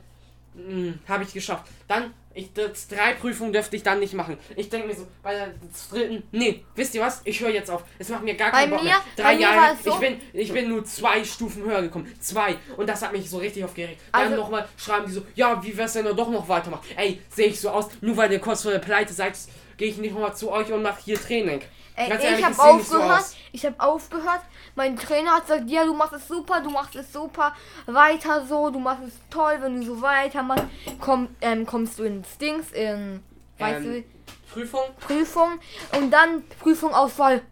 habe 1.09 1.25
ich 1.25 1.33
geschafft. 1.33 1.65
Dann, 1.89 2.15
ich, 2.33 2.53
das, 2.53 2.89
drei 2.89 3.13
Prüfungen 3.15 3.53
dürfte 3.53 3.77
ich 3.77 3.83
dann 3.83 4.01
nicht 4.01 4.15
machen. 4.15 4.37
Ich 4.57 4.69
denke 4.69 4.89
mir 4.89 4.95
so, 4.95 5.07
bei 5.23 5.35
der 5.35 5.55
dritten, 5.91 6.23
nee, 6.33 6.65
wisst 6.75 6.95
ihr 6.95 7.03
was? 7.03 7.21
Ich 7.25 7.41
höre 7.41 7.51
jetzt 7.51 7.71
auf. 7.71 7.85
Es 7.99 8.09
macht 8.09 8.23
mir 8.25 8.35
gar 8.35 8.51
keinen 8.51 8.71
Bock 8.71 8.83
mehr. 8.83 8.97
Drei 9.17 9.35
Jahre, 9.35 9.77
so- 9.83 9.91
ich 9.93 9.99
bin, 9.99 10.21
ich 10.33 10.53
bin 10.53 10.69
nur 10.69 10.85
zwei 10.85 11.23
Stufen 11.25 11.65
höher 11.65 11.83
gekommen. 11.83 12.13
Zwei. 12.21 12.57
Und 12.77 12.89
das 12.89 13.03
hat 13.03 13.13
mich 13.13 13.29
so 13.29 13.39
richtig 13.39 13.65
aufgeregt. 13.65 14.01
Dann 14.13 14.23
Also- 14.23 14.37
nochmal 14.37 14.69
schreiben 14.77 15.07
die 15.07 15.13
so, 15.13 15.23
ja, 15.35 15.63
wie 15.63 15.77
wär's 15.77 15.93
denn 15.93 16.05
doch 16.17 16.31
noch 16.31 16.49
weitermachen? 16.49 16.85
Ey, 16.97 17.21
sehe 17.29 17.47
ich 17.49 17.61
so 17.61 17.71
aus, 17.71 17.89
nur 18.01 18.17
weil 18.17 18.33
ihr 18.33 18.41
kurz 18.41 18.63
vor 18.63 18.73
der 18.73 18.79
Pleite 18.81 19.13
seid, 19.13 19.35
gehe 19.77 19.89
ich 19.89 19.99
nicht 19.99 20.13
nochmal 20.15 20.35
zu 20.37 20.51
euch 20.51 20.73
und 20.73 20.83
mache 20.83 21.01
hier 21.05 21.21
Training. 21.21 21.61
Ey, 21.97 22.09
Ganz 22.09 22.23
ich 22.25 22.29
ehrlich, 22.31 22.45
habe 22.45 22.53
ich 22.81 22.87
so 22.87 22.97
aufgehört. 22.97 23.21
aus. 23.21 23.37
ich 23.53 23.65
habe 23.67 23.77
aufgehört. 23.79 24.41
Mein 24.75 24.97
Trainer 24.97 25.31
hat 25.37 25.43
gesagt, 25.43 25.71
ja, 25.71 25.85
du 25.85 25.95
machst 25.95 26.15
es 26.15 26.27
super, 26.27 26.61
du 26.61 26.71
machst 26.71 26.97
es 26.97 27.13
super. 27.13 27.55
Weiter 27.87 28.45
so, 28.47 28.71
du 28.71 28.81
machst 28.81 29.05
es 29.07 29.15
toll, 29.31 29.59
wenn 29.61 29.81
du 29.81 29.87
so 29.87 30.03
weitermachst. 30.03 30.65
Komm, 31.01 31.29
ähm, 31.41 31.65
kommst 31.65 31.99
du 31.99 32.03
ins 32.03 32.37
Dings, 32.39 32.73
in, 32.73 33.23
weißt 33.59 33.85
Ähm, 33.87 34.05
Prüfung? 34.53 34.81
du, 34.99 35.07
Prüfung. 35.07 35.59
Und 35.97 36.11
dann 36.11 36.43
Prüfung 36.61 36.93
Auswahl. 36.95 37.43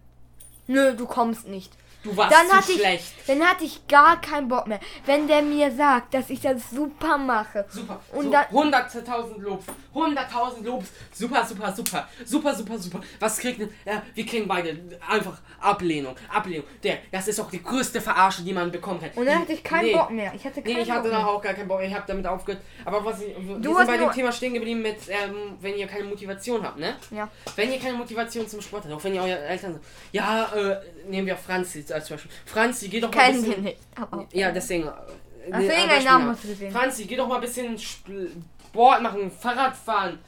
Nö, 0.67 0.95
du 0.95 1.07
kommst 1.07 1.47
nicht. 1.47 1.73
Du 2.03 2.17
warst 2.17 2.33
Dann 2.33 2.49
hatte 2.51 2.73
ich- 2.73 2.79
schlecht. 2.79 3.15
Dann 3.29 3.41
hatte 3.43 3.65
ich 3.65 3.87
gar 3.87 4.21
keinen 4.21 4.49
Bock 4.49 4.67
mehr. 4.67 4.81
Wenn 5.07 5.29
der 5.29 5.43
mir 5.43 5.71
sagt, 5.71 6.15
dass 6.15 6.31
ich 6.31 6.41
das 6.41 6.71
super 6.71 7.17
mache. 7.17 7.65
Super. 7.69 8.01
Und 8.13 8.25
so, 8.25 8.31
dann- 8.33 8.47
100.000 8.51 9.39
Lobs. 9.41 9.65
100.000 9.95 10.65
Lobs. 10.65 10.89
Super, 11.13 11.45
super, 11.45 11.73
super. 11.73 12.09
Super, 12.25 12.55
super, 12.55 12.79
super. 12.79 13.01
Was 13.21 13.39
kriegt 13.39 13.61
denn? 13.61 13.71
Ja, 13.85 14.03
wir 14.15 14.27
kriegen 14.27 14.49
beide 14.49 14.77
einfach 15.09 15.39
Ablehnung. 15.61 16.17
Ablehnung. 16.33 16.65
Der, 16.83 16.99
das 17.13 17.29
ist 17.29 17.39
auch 17.41 17.51
die 17.51 17.63
größte 17.63 18.01
Verarsche, 18.01 18.43
die 18.43 18.53
man 18.53 18.73
bekommen 18.73 19.01
kann. 19.01 19.11
Und 19.15 19.27
dann 19.27 19.41
hatte 19.41 19.53
ich 19.53 19.63
keinen 19.63 19.87
nee. 19.87 19.93
Bock 19.93 20.11
mehr. 20.11 20.33
Ich 20.35 20.45
hatte 20.45 20.61
keinen 20.63 20.75
Nee, 20.75 20.83
ich 20.83 20.91
hatte 20.91 21.03
Bock 21.03 21.11
da 21.13 21.19
mehr. 21.19 21.29
auch 21.29 21.43
gar 21.43 21.55
keinen 21.55 21.69
Bock. 21.69 21.83
Ich 21.83 21.95
habe 21.95 22.05
damit 22.07 22.27
aufgehört. 22.27 22.63
Aber 22.85 23.05
was 23.05 23.21
ich, 23.21 23.29
wir 23.39 23.55
sind 23.63 23.87
bei 23.87 23.97
dem 23.97 24.11
Thema 24.11 24.33
stehen 24.33 24.55
geblieben 24.55 24.83
mit, 24.83 24.97
ähm, 25.09 25.57
wenn 25.61 25.77
ihr 25.77 25.87
keine 25.87 26.05
Motivation 26.05 26.63
habt, 26.65 26.79
ne? 26.79 26.97
Ja. 27.11 27.29
Wenn 27.55 27.71
ihr 27.73 27.79
keine 27.79 27.97
Motivation 27.97 28.49
zum 28.49 28.61
Sport 28.61 28.85
habt, 28.85 28.95
auch 28.95 29.05
wenn 29.05 29.15
ihr 29.15 29.23
eure 29.23 29.39
Eltern 29.45 29.75
sagt, 29.75 29.85
ja, 30.11 30.51
äh, 30.55 30.77
nehmen 31.09 31.27
wir 31.27 31.37
Franzi 31.37 31.85
als 31.93 32.09
Beispiel. 32.09 32.31
Franzi, 32.47 32.89
geh 32.89 33.01
doch 33.01 33.13
mal 33.15 33.21
ein 33.21 33.27
Kennen 33.33 33.43
wir 33.43 33.49
bisschen. 33.51 33.65
nicht. 33.65 33.79
Aber 33.97 34.27
Ja, 34.33 34.51
deswegen. 34.51 34.85
äh, 34.85 35.51
Namen 35.51 36.27
ja. 36.27 36.33
hast 36.33 36.45
du 36.45 36.49
gesehen. 36.49 36.73
Franzi, 36.73 37.05
geh 37.05 37.17
doch 37.17 37.29
mal 37.29 37.37
ein 37.37 37.41
bisschen 37.41 37.75
Sp- 37.77 38.31
Sport 38.69 39.03
machen, 39.03 39.31
Fahrradfahren. 39.31 40.19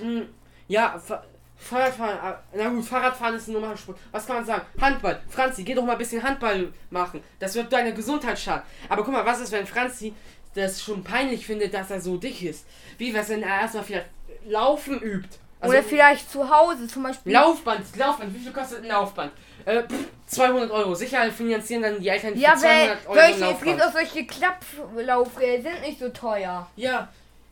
Hm, 0.00 0.26
ja, 0.68 0.98
Fa 0.98 1.22
Fahrradfahren, 1.62 2.18
ah, 2.22 2.42
na 2.54 2.70
gut, 2.70 2.84
Fahrradfahren 2.86 3.34
ist 3.34 3.48
ein 3.48 3.52
normaler 3.52 3.76
Sport. 3.76 3.98
Was 4.12 4.26
kann 4.26 4.36
man 4.36 4.46
sagen? 4.46 4.64
Handball. 4.80 5.20
Franzi, 5.28 5.62
geh 5.62 5.74
doch 5.74 5.84
mal 5.84 5.92
ein 5.92 5.98
bisschen 5.98 6.22
Handball 6.22 6.72
machen. 6.88 7.22
Das 7.38 7.54
wird 7.54 7.70
deine 7.70 7.92
Gesundheit 7.92 8.38
schaden. 8.38 8.62
Aber 8.88 9.04
guck 9.04 9.12
mal, 9.12 9.26
was 9.26 9.40
ist, 9.40 9.52
wenn 9.52 9.66
Franzi 9.66 10.14
das 10.54 10.82
schon 10.82 11.04
peinlich 11.04 11.44
findet, 11.44 11.74
dass 11.74 11.90
er 11.90 12.00
so 12.00 12.16
dick 12.16 12.42
ist? 12.42 12.64
Wie 12.96 13.12
wär's, 13.12 13.28
wenn 13.28 13.42
er 13.42 13.60
erstmal 13.60 13.84
vielleicht 13.84 14.06
Laufen 14.46 15.00
übt? 15.02 15.36
Also 15.60 15.74
Oder 15.76 15.82
vielleicht 15.82 16.30
zu 16.30 16.48
Hause 16.48 16.88
zum 16.88 17.02
Beispiel. 17.02 17.32
Laufband, 17.32 17.96
Laufband, 17.96 18.34
wie 18.34 18.38
viel 18.38 18.52
kostet 18.52 18.82
ein 18.82 18.88
Laufband? 18.88 19.30
Äh, 19.66 19.82
pff, 19.82 20.06
200 20.26 20.70
Euro. 20.70 20.94
Sicher 20.94 21.30
finanzieren 21.30 21.82
dann 21.82 22.00
die 22.00 22.08
Eltern 22.08 22.38
Ja, 22.38 22.56
für 22.56 22.64
weil 22.64 22.98
200 22.98 23.06
Euro 23.06 23.14
solche, 23.14 23.52
es 23.52 23.60
gibt 23.62 23.82
auch 23.82 23.92
solche 23.92 24.26
Klapplaufräder, 24.26 25.62
sind 25.62 25.82
nicht 25.82 26.00
so 26.00 26.08
teuer. 26.08 26.66
Ja, 26.76 27.08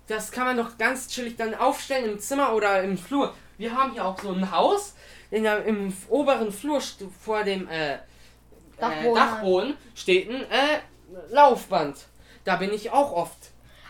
das 0.06 0.32
kann 0.32 0.46
man 0.46 0.56
doch 0.56 0.78
ganz 0.78 1.08
chillig 1.08 1.36
dann 1.36 1.54
aufstellen 1.54 2.12
im 2.12 2.18
Zimmer 2.18 2.54
oder 2.54 2.82
im 2.82 2.96
Flur. 2.96 3.34
Wir 3.58 3.76
haben 3.76 3.92
hier 3.92 4.04
auch 4.06 4.18
so 4.18 4.32
ein 4.32 4.50
Haus. 4.50 4.94
In 5.30 5.42
der, 5.42 5.66
Im 5.66 5.94
oberen 6.08 6.50
Flur 6.50 6.80
vor 7.22 7.44
dem 7.44 7.68
äh, 7.68 7.98
Dachboden. 8.80 9.10
Äh, 9.10 9.14
Dachboden 9.14 9.76
steht 9.94 10.30
ein 10.30 10.42
äh, 10.50 10.78
Laufband. 11.30 11.98
Da 12.44 12.56
bin 12.56 12.72
ich 12.72 12.90
auch 12.90 13.12
oft. 13.12 13.36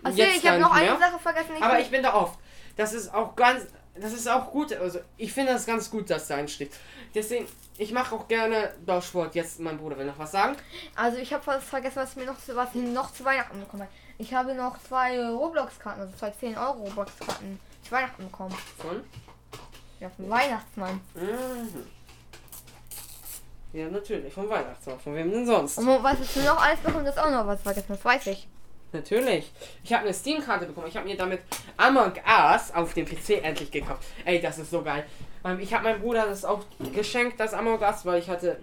Achso, 0.03 0.19
Jetzt 0.19 0.39
ich 0.39 0.49
habe 0.49 0.59
noch 0.59 0.73
eine. 0.73 0.99
Sache 0.99 1.19
vergessen. 1.21 1.51
Aber 1.61 1.79
ich 1.79 1.91
bin 1.91 2.03
da 2.03 2.15
oft. 2.15 2.39
Das 2.77 2.93
ist 2.93 3.15
auch 3.15 3.37
ganz. 3.37 3.67
Das 4.01 4.13
ist 4.13 4.29
auch 4.29 4.51
gut. 4.51 4.73
Also 4.73 5.01
ich 5.17 5.33
finde 5.33 5.53
das 5.53 5.67
ganz 5.67 5.91
gut, 5.91 6.11
dass 6.11 6.29
da 6.29 6.37
einsteht. 6.37 6.73
Deswegen, 7.15 7.47
ich 7.77 7.93
mache 7.93 8.15
auch 8.15 8.29
gerne 8.29 8.75
Dorfsport. 8.85 9.35
Jetzt 9.35 9.61
mein 9.61 9.79
Bruder 9.79 9.99
will 9.99 10.07
noch 10.07 10.19
was 10.19 10.33
sagen. 10.33 10.57
also 10.95 11.19
ich 11.19 11.33
habe 11.33 11.43
fast 11.43 11.67
vergessen, 11.67 11.97
was 11.97 12.17
mir 12.17 12.27
noch, 12.27 12.37
was 12.55 12.75
ich 12.75 12.83
noch 12.83 13.13
zu 13.13 13.25
Weihnachten 13.25 13.61
bekommen 13.61 13.83
habe. 13.83 13.93
Ich 14.19 14.35
habe 14.35 14.55
noch 14.55 14.77
zwei 14.83 15.25
Roblox-Karten, 15.29 16.01
also 16.01 16.17
zwei 16.17 16.31
10 16.31 16.59
Euro 16.59 16.83
Roblox-Karten 16.85 17.61
zu 17.83 17.93
Weihnachten 17.93 18.25
bekommen. 18.25 18.57
Von. 18.77 19.05
Ja, 20.01 20.11
vom 20.11 20.29
Weihnachtsmann. 20.29 21.01
Mhm. 21.15 21.87
Ja, 23.73 23.89
natürlich. 23.89 24.33
Vom 24.33 24.49
Weihnachtsmann. 24.49 24.99
Von 24.99 25.15
wem 25.15 25.31
denn 25.31 25.47
sonst? 25.47 25.79
Und 25.79 25.87
was 26.03 26.21
ist 26.21 26.37
noch 26.37 26.61
alles 26.61 26.81
bekommen, 26.81 27.05
das 27.05 27.17
ist 27.17 27.23
auch 27.23 27.31
noch 27.31 27.47
was 27.47 27.63
vergessen, 27.63 27.87
das 27.91 28.05
weiß 28.05 28.27
ich. 28.29 28.49
Natürlich. 28.93 29.53
Ich 29.85 29.93
habe 29.93 30.05
eine 30.05 30.15
Steam-Karte 30.15 30.67
bekommen. 30.67 30.87
Ich 30.89 30.97
habe 30.97 31.07
mir 31.07 31.17
damit 31.17 31.41
Among 31.77 32.13
Us 32.27 32.73
auf 32.75 32.95
dem 32.95 33.05
PC 33.05 33.43
endlich 33.43 33.71
gekauft. 33.71 34.03
Ey, 34.25 34.41
das 34.41 34.59
ist 34.59 34.71
so 34.71 34.83
geil. 34.83 35.05
Ich 35.61 35.73
habe 35.75 35.85
meinem 35.85 36.01
Bruder 36.01 36.27
das 36.27 36.45
auch 36.45 36.65
geschenkt, 36.95 37.39
das 37.39 37.53
Among 37.55 37.81
Us, 37.81 38.05
weil 38.07 38.19
ich 38.21 38.29
hatte 38.29 38.59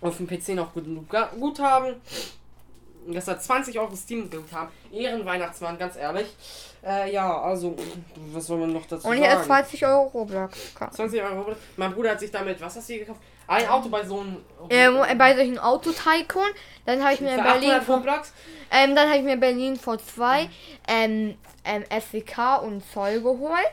auf 0.00 0.16
dem 0.16 0.26
PC 0.26 0.50
noch 0.50 0.72
gut, 0.72 0.84
Guthaben. 1.38 1.96
Das 3.06 3.26
hat 3.26 3.42
20 3.42 3.78
Euro 3.78 3.94
Steam-Guthaben. 3.96 4.70
Ehrenweihnachtsmann, 4.92 5.78
ganz 5.78 5.96
ehrlich. 5.96 6.26
Äh, 6.84 7.12
ja, 7.12 7.40
also, 7.40 7.74
was 8.32 8.46
soll 8.46 8.58
man 8.58 8.72
noch 8.72 8.82
dazu 8.86 9.08
Und 9.08 9.16
sagen? 9.16 9.24
hier 9.24 9.40
ist 9.40 9.46
20 9.46 9.86
Euro 9.86 10.06
Roblox-Karten. 10.08 10.94
20 10.94 11.22
Euro. 11.22 11.54
Mein 11.76 11.92
Bruder 11.94 12.10
hat 12.10 12.20
sich 12.20 12.30
damit, 12.30 12.60
was 12.60 12.76
hast 12.76 12.88
du 12.88 12.92
hier 12.94 13.04
gekauft? 13.04 13.20
Ein 13.48 13.66
Auto 13.68 13.88
bei 13.88 14.04
so 14.04 14.20
einem. 14.20 14.44
Ähm, 14.70 14.98
bei 15.16 15.34
solchen 15.34 15.58
Autotycoon, 15.58 16.48
dann 16.84 17.02
habe 17.02 17.14
ich 17.14 17.20
mir 17.20 17.30
in 17.34 17.42
Berlin 17.42 17.70
800 17.70 17.84
vor, 17.84 18.02
ähm, 18.70 18.94
dann 18.94 19.08
habe 19.08 19.18
ich 19.18 19.24
mir 19.24 19.36
Berlin 19.38 19.76
vor 19.76 19.98
zwei 19.98 20.48
ähm, 20.86 21.36
ähm, 21.64 21.84
SWK 21.90 22.56
und 22.62 22.82
Zoll 22.92 23.20
geholt. 23.22 23.70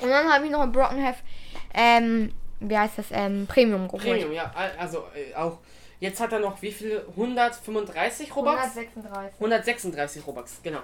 Und 0.00 0.10
dann 0.10 0.32
habe 0.32 0.44
ich 0.44 0.50
noch 0.50 0.60
ein 0.60 0.72
Brockenheft, 0.72 1.22
ähm, 1.74 2.32
wie 2.60 2.76
heißt 2.76 2.98
das, 2.98 3.06
ähm, 3.12 3.46
Premium 3.46 3.86
geholt. 3.86 4.02
Premium, 4.02 4.32
ja. 4.32 4.50
al- 4.54 4.74
Also, 4.78 5.04
äh, 5.14 5.34
auch. 5.34 5.58
Jetzt 6.00 6.20
hat 6.20 6.32
er 6.32 6.38
noch 6.38 6.62
wie 6.62 6.70
viel? 6.70 7.02
135 7.08 8.34
Robux? 8.36 8.56
136. 8.56 9.34
136 9.34 10.26
Robux, 10.26 10.60
genau. 10.62 10.78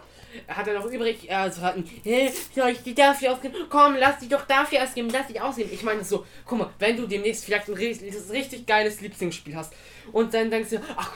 Hat 0.49 0.67
er 0.67 0.75
noch 0.75 0.87
übrig, 0.87 1.31
also 1.33 1.63
hatten, 1.63 1.89
hä, 2.03 2.33
soll 2.55 2.71
ich 2.71 2.83
die 2.83 2.95
dafür 2.95 3.33
ausgeben? 3.33 3.55
Komm, 3.69 3.95
lass 3.97 4.19
die 4.19 4.29
doch 4.29 4.45
dafür 4.45 4.83
ausgeben, 4.83 5.09
lass 5.11 5.29
die 5.29 5.41
ausgeben. 5.41 5.71
Ich 5.73 5.85
meine 5.85 6.03
so, 6.03 6.27
guck 6.45 6.59
mal, 6.59 6.71
wenn 6.81 6.97
du 6.97 7.07
demnächst 7.07 7.45
vielleicht 7.45 7.69
ein 7.69 7.75
richtig, 7.75 8.13
richtig 8.31 8.67
geiles 8.67 9.01
Lieblingsspiel 9.01 9.55
hast 9.55 9.73
und 10.11 10.35
dann 10.35 10.51
denkst 10.51 10.71
du, 10.71 10.81
ach, 10.97 11.13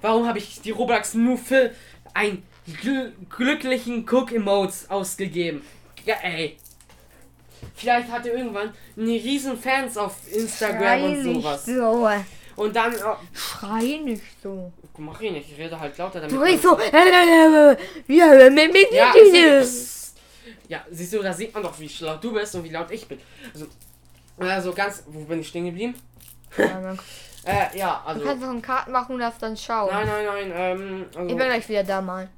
warum 0.00 0.26
habe 0.26 0.38
ich 0.38 0.62
die 0.62 0.70
Robux 0.70 1.12
nur 1.12 1.36
für 1.36 1.72
einen 2.14 2.42
gl 2.82 3.12
glücklichen 3.28 4.08
Cook-Emotes 4.08 4.88
ausgegeben? 4.88 5.62
Ja, 6.06 6.14
ey. 6.22 6.56
Vielleicht 7.74 8.10
hat 8.10 8.24
er 8.24 8.34
irgendwann 8.34 8.72
eine 8.96 9.10
riesen 9.10 9.58
Fans 9.58 9.98
auf 9.98 10.14
Instagram 10.32 10.78
Schrei 10.78 11.04
und 11.04 11.22
sowas. 11.42 11.66
so. 11.66 12.08
Und 12.56 12.74
dann, 12.74 12.94
oh, 12.94 13.16
Schrei 13.34 14.00
nicht 14.02 14.22
so. 14.42 14.72
mach 14.98 15.20
ich 15.20 15.30
nicht, 15.30 15.52
ich 15.52 15.58
rede 15.58 15.78
halt 15.78 15.96
lauter 15.98 16.20
damit. 16.20 16.34
Du 16.34 16.40
redest 16.40 16.62
so. 16.62 16.78
äh, 16.78 17.76
Ja, 18.08 18.50
mit 18.50 18.72
mit 18.72 18.92
Ja, 18.92 19.12
ja, 20.68 20.84
siehst 20.90 21.12
du, 21.12 21.22
da 21.22 21.32
sieht 21.32 21.54
man 21.54 21.62
doch, 21.62 21.78
wie 21.78 21.90
laut 22.00 22.22
du 22.22 22.32
bist 22.32 22.54
und 22.54 22.64
wie 22.64 22.70
laut 22.70 22.90
ich 22.90 23.06
bin. 23.06 23.20
Also, 23.52 23.66
also 24.38 24.72
ganz, 24.72 25.04
wo 25.06 25.20
bin 25.20 25.40
ich 25.40 25.48
stehen 25.48 25.66
geblieben? 25.66 25.94
Ja, 26.56 26.96
Äh, 27.46 27.78
ja, 27.78 28.02
also, 28.04 28.20
Du 28.20 28.26
kannst 28.26 28.42
doch 28.42 28.48
einen 28.50 28.60
Karten 28.60 28.90
machen 28.90 29.14
und 29.14 29.20
das 29.20 29.38
dann 29.38 29.56
schauen. 29.56 29.88
nein, 29.88 30.04
nein, 30.04 30.24
nein, 30.26 30.52
ähm, 30.52 31.06
Ich 31.12 31.16
also, 31.16 31.28
bin 31.28 31.46
gleich 31.46 31.68
wieder 31.68 31.84
da 31.84 32.00
mal. 32.00 32.28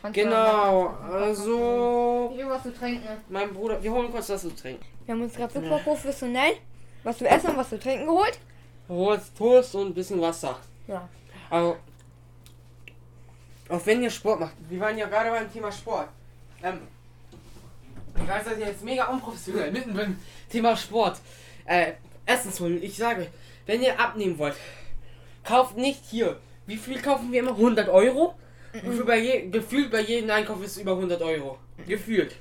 Kannst 0.00 0.14
Genau, 0.14 0.96
also. 1.10 2.30
Ich 2.32 2.38
will 2.38 2.48
was 2.48 2.62
zu 2.62 2.72
trinken. 2.72 3.08
Mein 3.28 3.52
Bruder, 3.52 3.82
wir 3.82 3.90
holen 3.90 4.12
kurz 4.12 4.28
was 4.30 4.42
zu 4.42 4.54
trinken. 4.54 4.84
Wir 5.04 5.14
haben 5.14 5.22
uns 5.22 5.34
gerade 5.34 5.52
super 5.52 5.78
professionell 5.78 6.52
was 7.02 7.18
zu 7.18 7.26
essen 7.26 7.50
und 7.50 7.56
was 7.56 7.70
zu 7.70 7.80
trinken 7.80 8.06
geholt. 8.06 8.38
Holst 8.88 9.36
Toast 9.36 9.74
und 9.74 9.88
ein 9.88 9.94
bisschen 9.94 10.20
Wasser. 10.20 10.58
Ja. 10.86 11.08
Also, 11.50 11.76
auch 13.68 13.86
wenn 13.86 14.02
ihr 14.02 14.10
Sport 14.10 14.40
macht, 14.40 14.54
wir 14.68 14.80
waren 14.80 14.98
ja 14.98 15.06
gerade 15.06 15.30
beim 15.30 15.52
Thema 15.52 15.70
Sport. 15.72 16.08
Ähm, 16.62 16.80
ich 18.16 18.28
weiß, 18.28 18.44
dass 18.44 18.58
ihr 18.58 18.66
jetzt 18.66 18.84
mega 18.84 19.06
unprofessionell 19.06 19.70
mitten 19.72 19.94
beim 19.94 20.18
Thema 20.50 20.76
Sport. 20.76 21.18
Äh, 21.64 21.92
Essensholen. 22.26 22.82
Ich 22.82 22.96
sage, 22.96 23.28
wenn 23.66 23.82
ihr 23.82 23.98
abnehmen 23.98 24.38
wollt, 24.38 24.54
kauft 25.44 25.76
nicht 25.76 26.02
hier. 26.10 26.38
Wie 26.66 26.76
viel 26.76 27.00
kaufen 27.00 27.32
wir 27.32 27.40
immer? 27.40 27.50
100 27.52 27.88
Euro? 27.88 28.34
Gefühlt 28.72 29.06
bei, 29.06 29.18
je, 29.18 29.48
gefühlt 29.48 29.90
bei 29.90 30.00
jedem 30.00 30.30
Einkauf 30.30 30.62
ist 30.62 30.72
es 30.72 30.78
über 30.78 30.92
100 30.92 31.20
Euro. 31.22 31.58
Gefühlt. 31.86 32.36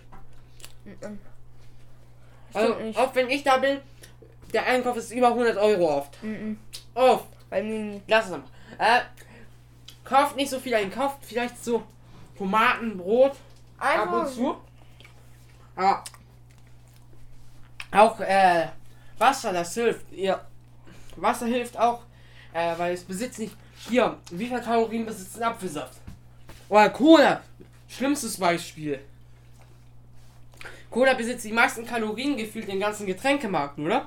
Also, 2.54 2.74
Stimmt 2.74 2.88
nicht. 2.88 3.00
oft 3.00 3.16
wenn 3.16 3.30
ich 3.30 3.44
da 3.44 3.58
bin, 3.58 3.80
der 4.54 4.66
Einkauf 4.66 4.98
ist 4.98 5.12
über 5.12 5.30
100 5.30 5.58
Euro 5.58 5.98
oft. 5.98 6.24
Mhm. 6.24 6.60
Oft. 6.94 7.28
Weil 7.50 7.64
mir 7.64 8.02
Lass 8.08 8.26
es 8.26 8.32
mal. 8.32 8.44
Äh, 8.78 9.02
kauft 10.04 10.36
nicht 10.36 10.50
so 10.50 10.60
viel 10.60 10.74
ein. 10.74 10.92
Kauft 10.92 11.18
vielleicht 11.22 11.64
so 11.64 11.84
Tomaten, 12.38 12.98
Brot 12.98 13.34
ab 13.78 14.08
und 14.08 14.14
einfach 14.14 14.34
zu. 14.34 14.58
Aber 15.76 16.04
auch 17.92 18.20
äh, 18.20 18.68
Wasser, 19.18 19.54
das 19.54 19.74
hilft. 19.74 20.12
Ihr 20.12 20.40
Wasser 21.18 21.46
hilft 21.46 21.78
auch, 21.78 22.04
äh, 22.54 22.78
weil 22.78 22.94
es 22.94 23.04
besitzt 23.04 23.40
nicht. 23.40 23.56
Hier, 23.90 24.18
wie 24.32 24.48
viel 24.48 24.62
Kalorien 24.62 25.06
besitzt 25.06 25.38
ein 25.38 25.44
Apfelsaft? 25.44 25.98
Oder 26.70 26.90
Cola. 26.90 27.42
Schlimmstes 27.90 28.38
Beispiel. 28.38 29.00
Cola 30.90 31.14
besitzt 31.14 31.46
die 31.46 31.52
meisten 31.52 31.86
Kalorien 31.86 32.38
gefühlt 32.38 32.70
im 32.70 32.80
ganzen 32.80 33.06
Getränkemarkt, 33.06 33.80
oder? 33.80 34.06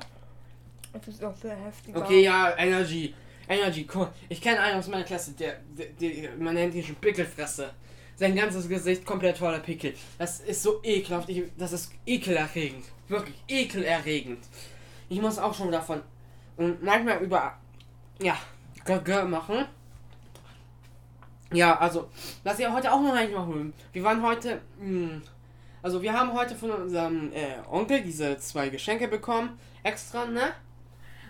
Das 0.95 1.09
ist 1.09 1.25
auch 1.25 1.37
sehr 1.37 1.57
heftig. 1.57 1.97
Okay, 1.97 2.23
ja, 2.23 2.57
Energy. 2.57 3.15
Energy, 3.49 3.87
cool. 3.95 4.09
Ich 4.29 4.41
kenne 4.41 4.61
einen 4.61 4.79
aus 4.79 4.89
meiner 4.89 5.05
Klasse, 5.05 5.33
der, 5.33 5.57
der, 5.77 5.87
der 6.01 6.37
man 6.39 6.55
nennt 6.55 6.75
ihn 6.75 6.83
schon 6.83 6.97
Pickelfresse. 6.97 7.71
Sein 8.17 8.35
ganzes 8.35 8.69
Gesicht 8.69 9.05
komplett 9.05 9.37
voller 9.37 9.59
Pickel. 9.59 9.95
Das 10.19 10.41
ist 10.41 10.63
so 10.63 10.81
ekelhaft. 10.83 11.29
Ich, 11.29 11.43
das 11.59 11.73
ist 11.73 11.93
ekelerregend. 12.07 12.85
Wirklich 13.09 13.35
ekelerregend. 13.49 14.39
Ich 15.09 15.21
muss 15.21 15.39
auch 15.39 15.53
schon 15.53 15.71
davon 15.71 16.01
und 16.57 16.83
manchmal 16.83 17.19
über 17.23 17.59
ja 18.21 18.37
Gagga 18.85 19.25
machen. 19.25 19.67
Ja, 21.53 21.79
also 21.79 22.09
das 22.43 22.59
ja 22.59 22.73
heute 22.73 22.93
auch 22.93 23.01
noch 23.01 23.15
nicht 23.15 23.33
machen. 23.33 23.73
Wir 23.93 24.03
waren 24.03 24.23
heute, 24.23 24.61
mh, 24.81 25.21
also 25.83 26.03
wir 26.03 26.13
haben 26.13 26.33
heute 26.33 26.55
von 26.55 26.71
unserem 26.71 27.33
äh, 27.33 27.57
Onkel 27.71 28.03
diese 28.03 28.37
zwei 28.39 28.69
Geschenke 28.71 29.09
bekommen, 29.09 29.59
extra, 29.83 30.27
ne? 30.27 30.53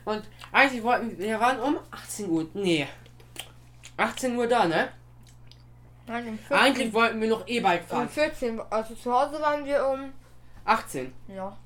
Und 0.04 0.22
eigentlich 0.52 0.82
wollten 0.82 1.18
wir 1.18 1.40
waren 1.40 1.60
um 1.60 1.78
18 1.90 2.30
Uhr, 2.30 2.46
nee, 2.54 2.86
18 3.96 4.36
Uhr 4.36 4.46
da, 4.46 4.66
ne? 4.66 4.90
Nein, 6.06 6.28
um 6.28 6.38
14. 6.38 6.56
Eigentlich 6.56 6.92
wollten 6.92 7.20
wir 7.20 7.28
noch 7.28 7.46
E-Bike 7.46 7.82
um 7.82 7.88
fahren. 7.88 8.08
14. 8.08 8.60
Also 8.70 8.94
zu 8.94 9.12
Hause 9.12 9.40
waren 9.40 9.64
wir 9.64 9.86
um. 9.86 10.12
18. 10.64 11.12
Ja. 11.28 11.56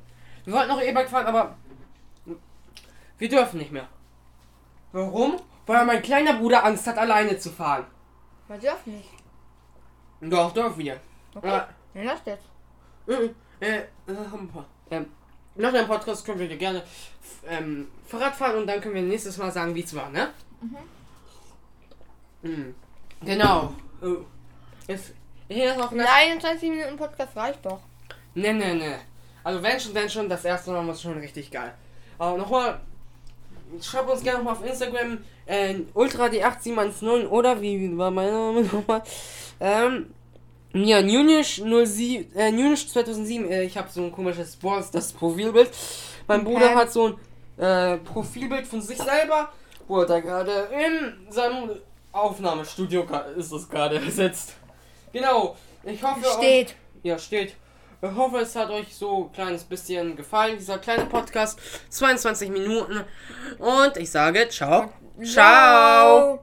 Wir 0.44 0.55
wollten 0.55 0.68
noch 0.68 0.81
E-Bike 0.81 1.09
fahren, 1.09 1.27
aber 1.27 1.57
wir 3.18 3.29
dürfen 3.29 3.59
nicht 3.59 3.72
mehr. 3.72 3.88
Warum? 4.92 5.40
Weil 5.66 5.85
mein 5.85 6.03
kleiner 6.03 6.35
Bruder 6.35 6.64
Angst 6.64 6.87
hat, 6.87 6.96
alleine 6.98 7.38
zu 7.38 7.51
fahren. 7.51 7.87
Wir 8.46 8.59
dürfen 8.59 8.96
nicht. 8.96 9.11
Doch, 10.20 10.53
dürfen 10.53 10.79
wir. 10.79 11.01
Okay. 11.35 11.48
Ja. 11.48 11.68
Dann 11.94 12.05
lass 12.05 12.20
jetzt. 12.24 12.44
Äh, 13.07 13.31
äh, 13.61 13.79
äh, 13.79 13.87
ähm, 14.90 15.12
nach 15.59 15.73
dem 15.73 15.87
Podcast 15.87 16.25
können 16.25 16.38
wir 16.38 16.57
gerne 16.57 16.83
ähm, 17.49 17.88
Fahrrad 18.07 18.35
fahren 18.35 18.57
und 18.57 18.66
dann 18.66 18.81
können 18.81 18.94
wir 18.94 19.03
nächstes 19.03 19.37
Mal 19.37 19.51
sagen, 19.51 19.75
wie 19.75 19.83
es 19.83 19.94
war, 19.94 20.11
ne? 20.11 20.31
Mhm. 22.42 22.75
Genau. 23.25 23.75
Oh. 24.01 24.25
Jetzt, 24.87 25.12
hier 25.49 25.73
ist 25.73 25.79
noch 25.79 25.92
eine. 25.92 26.05
Nein, 26.05 26.40
20 26.40 26.71
Minuten 26.71 26.97
Podcast 26.97 27.37
reicht 27.37 27.64
doch. 27.64 27.81
Ne, 28.35 28.55
ne, 28.55 28.75
ne. 28.75 28.99
Also 29.42 29.62
wenn 29.62 29.79
schon, 29.81 29.94
dann 29.94 30.09
schon. 30.09 30.29
Das 30.29 30.44
erste 30.44 30.71
Mal 30.71 30.87
war 30.87 30.94
schon 30.94 31.18
richtig 31.18 31.51
geil. 31.51 31.75
Aber 32.18 32.38
nochmal. 32.38 32.81
Schreibt 33.83 34.09
uns 34.09 34.23
gerne 34.23 34.38
nochmal 34.38 34.55
auf 34.55 34.64
Instagram 34.64 35.18
äh, 35.44 35.75
Ultra 35.92 36.27
D8710 36.27 37.27
oder 37.27 37.61
wie 37.61 37.99
war 37.99 38.11
mein 38.11 38.31
Name 38.31 38.62
nochmal? 38.62 39.03
Ähm, 39.61 40.14
ja, 40.74 41.02
Nunish 41.02 41.57
07, 41.62 42.35
äh, 42.37 42.50
Nunish 42.52 42.88
2007. 42.88 43.50
Äh, 43.50 43.62
ich 43.64 43.76
habe 43.76 43.88
so 43.90 44.02
ein 44.02 44.12
komisches 44.12 44.57
Balls, 44.57 44.90
das 44.90 45.12
Profilbild. 45.12 45.70
Mein 46.26 46.40
Okay. 46.40 46.52
Bruder 46.52 46.74
hat 46.74 46.92
so 46.92 47.16
ein 47.59 47.64
äh, 47.64 47.96
Profilbild 47.98 48.66
von 48.66 48.81
sich 48.83 48.98
selber, 48.98 49.50
wo 49.87 50.00
er 50.00 50.07
da 50.07 50.20
gerade 50.20 50.68
in 50.72 51.33
seinem 51.33 51.70
Aufnahmestudio 52.12 53.07
ist 53.37 53.52
es 53.52 53.68
gerade 53.68 54.00
sitzt. 54.11 54.54
Genau. 55.12 55.57
Ich 55.85 56.02
hoffe, 56.02 56.20
euch- 56.26 56.33
Steht. 56.35 56.74
ja, 57.02 57.18
steht. 57.18 57.54
Ich 58.00 58.14
hoffe, 58.14 58.38
es 58.38 58.54
hat 58.54 58.70
euch 58.70 58.94
so 58.94 59.24
ein 59.24 59.33
kleines 59.33 59.64
bisschen 59.64 60.14
gefallen, 60.14 60.57
dieser 60.59 60.78
kleine 60.78 61.07
Podcast. 61.07 61.59
22 61.88 62.50
Minuten. 62.50 63.04
Und 63.59 63.96
ich 63.96 64.11
sage 64.11 64.48
ciao. 64.50 64.92
Ciao. 65.24 66.37